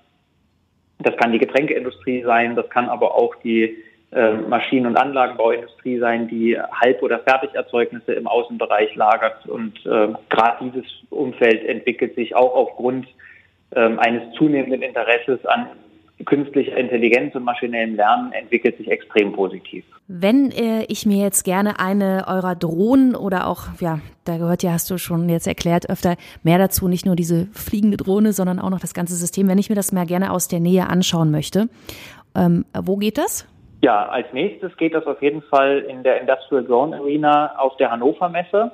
Das 0.99 1.17
kann 1.17 1.33
die 1.33 1.39
Getränkeindustrie 1.39 2.23
sein, 2.23 2.57
das 2.57 2.69
kann 2.71 2.89
aber 2.89 3.15
auch 3.15 3.35
die 3.37 3.77
Maschinen- 4.49 4.87
und 4.87 4.97
Anlagenbauindustrie 4.97 5.99
sein, 5.99 6.29
die 6.29 6.59
Halb- 6.59 7.03
oder 7.03 7.19
Fertigerzeugnisse 7.21 8.13
im 8.13 8.27
Außenbereich 8.27 8.95
lagert. 8.95 9.47
Und 9.47 9.75
äh, 9.87 10.09
gerade 10.29 10.65
dieses 10.65 10.85
Umfeld 11.11 11.65
entwickelt 11.65 12.15
sich 12.15 12.37
auch 12.37 12.55
aufgrund 12.55 13.07
ähm, 13.75 13.99
eines 13.99 14.23
zunehmenden 14.35 14.83
Interesses 14.83 15.45
an 15.47 15.67
künstlicher 16.25 16.77
Intelligenz 16.77 17.35
und 17.35 17.43
maschinellem 17.43 17.97
Lernen 17.97 18.33
entwickelt 18.33 18.77
sich 18.79 18.91
extrem 18.91 19.33
positiv. 19.33 19.85
Wenn 20.07 20.51
äh, 20.53 20.85
ich 20.89 21.07
mir 21.07 21.23
jetzt 21.23 21.43
gerne 21.43 21.81
eine 21.81 22.27
eurer 22.29 22.55
Drohnen 22.55 23.17
oder 23.17 23.49
auch, 23.49 23.81
ja, 23.81 23.99
da 24.25 24.39
gehört 24.39 24.63
ja, 24.63 24.73
hast 24.73 24.91
du 24.91 24.99
schon 24.99 25.29
jetzt 25.29 25.47
erklärt, 25.47 25.91
öfter 25.91 26.17
mehr 26.43 26.59
dazu, 26.59 26.89
nicht 26.89 27.05
nur 27.05 27.17
diese 27.17 27.47
fliegende 27.53 27.97
Drohne, 27.97 28.33
sondern 28.33 28.61
auch 28.61 28.71
noch 28.71 28.81
das 28.81 28.95
ganze 28.95 29.17
System, 29.17 29.49
wenn 29.49 29.59
ich 29.59 29.71
mir 29.71 29.77
das 29.77 29.93
mal 29.93 30.07
gerne 30.07 30.31
aus 30.31 30.47
der 30.47 30.61
Nähe 30.61 30.89
anschauen 30.89 31.31
möchte, 31.31 31.69
ähm, 32.37 32.65
wo 32.81 32.97
geht 32.97 33.19
das? 33.19 33.47
Ja, 33.83 34.09
als 34.09 34.33
nächstes 34.33 34.77
geht 34.77 34.95
das 34.95 35.07
auf 35.07 35.21
jeden 35.21 35.43
Fall 35.43 35.81
in 35.81 36.03
der 36.03 36.21
Industrial 36.21 36.65
Drone 36.65 36.97
Arena 36.97 37.57
auf 37.59 37.77
der 37.77 37.91
Hannover 37.91 38.29
Messe. 38.29 38.71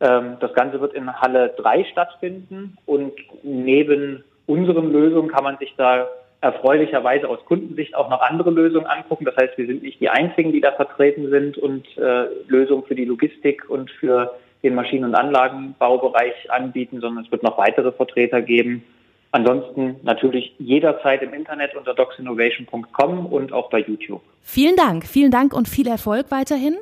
Ähm, 0.00 0.36
das 0.40 0.52
Ganze 0.54 0.80
wird 0.80 0.94
in 0.94 1.20
Halle 1.20 1.54
3 1.56 1.84
stattfinden 1.84 2.76
und 2.86 3.12
neben 3.42 4.24
unseren 4.46 4.92
Lösungen 4.92 5.28
kann 5.28 5.44
man 5.44 5.58
sich 5.58 5.74
da 5.76 6.06
erfreulicherweise 6.40 7.28
aus 7.28 7.44
Kundensicht 7.46 7.94
auch 7.94 8.10
noch 8.10 8.20
andere 8.20 8.50
Lösungen 8.50 8.86
angucken. 8.86 9.24
Das 9.24 9.36
heißt, 9.36 9.56
wir 9.56 9.66
sind 9.66 9.82
nicht 9.82 10.00
die 10.00 10.10
einzigen, 10.10 10.52
die 10.52 10.60
da 10.60 10.72
vertreten 10.72 11.30
sind 11.30 11.56
und 11.58 11.86
äh, 11.96 12.26
Lösungen 12.46 12.84
für 12.84 12.94
die 12.94 13.04
Logistik 13.04 13.68
und 13.68 13.90
für 13.90 14.34
den 14.62 14.74
Maschinen- 14.74 15.04
und 15.04 15.14
Anlagenbaubereich 15.14 16.50
anbieten, 16.50 17.00
sondern 17.00 17.24
es 17.24 17.30
wird 17.30 17.42
noch 17.42 17.58
weitere 17.58 17.92
Vertreter 17.92 18.42
geben. 18.42 18.84
Ansonsten 19.32 19.96
natürlich 20.02 20.54
jederzeit 20.58 21.22
im 21.22 21.34
Internet 21.34 21.74
unter 21.76 21.94
docsinnovation.com 21.94 23.26
und 23.26 23.52
auch 23.52 23.68
bei 23.70 23.80
YouTube. 23.80 24.22
Vielen 24.42 24.76
Dank, 24.76 25.06
vielen 25.06 25.30
Dank 25.30 25.52
und 25.52 25.68
viel 25.68 25.88
Erfolg 25.88 26.30
weiterhin. 26.30 26.76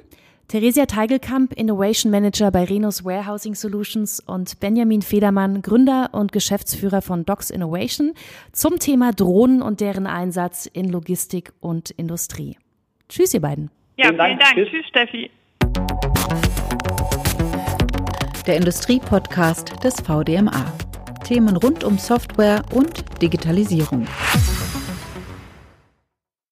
Theresia 0.49 0.85
Teigelkamp, 0.85 1.55
Innovation 1.55 2.13
Manager 2.13 2.51
bei 2.51 2.65
Renos 2.65 3.05
Warehousing 3.05 3.55
Solutions 3.55 4.21
und 4.21 4.61
Benjamin 4.61 5.01
Federmann, 5.03 5.63
Gründer 5.63 6.11
und 6.13 6.33
Geschäftsführer 6.33 7.01
von 7.01 7.25
Docs 7.25 7.51
Innovation 7.51 8.13
zum 8.53 8.79
Thema 8.79 9.13
Drohnen 9.13 9.63
und 9.63 9.81
deren 9.81 10.07
Einsatz 10.07 10.67
in 10.67 10.91
Logistik 10.91 11.53
und 11.61 11.91
Industrie. 11.91 12.59
Tschüss, 13.09 13.33
ihr 13.33 13.41
beiden. 13.41 13.71
Ja, 13.97 14.07
vielen 14.07 14.19
Dank. 14.19 14.41
Dank. 14.41 14.55
Tschüss. 14.55 14.69
Tschüss, 14.69 14.87
Steffi. 14.89 15.31
Der 18.47 18.57
Industriepodcast 18.57 19.83
des 19.83 19.95
VDMA. 20.03 20.73
Themen 21.25 21.57
rund 21.57 21.85
um 21.85 21.99
Software 21.99 22.63
und 22.71 23.05
Digitalisierung. 23.21 24.07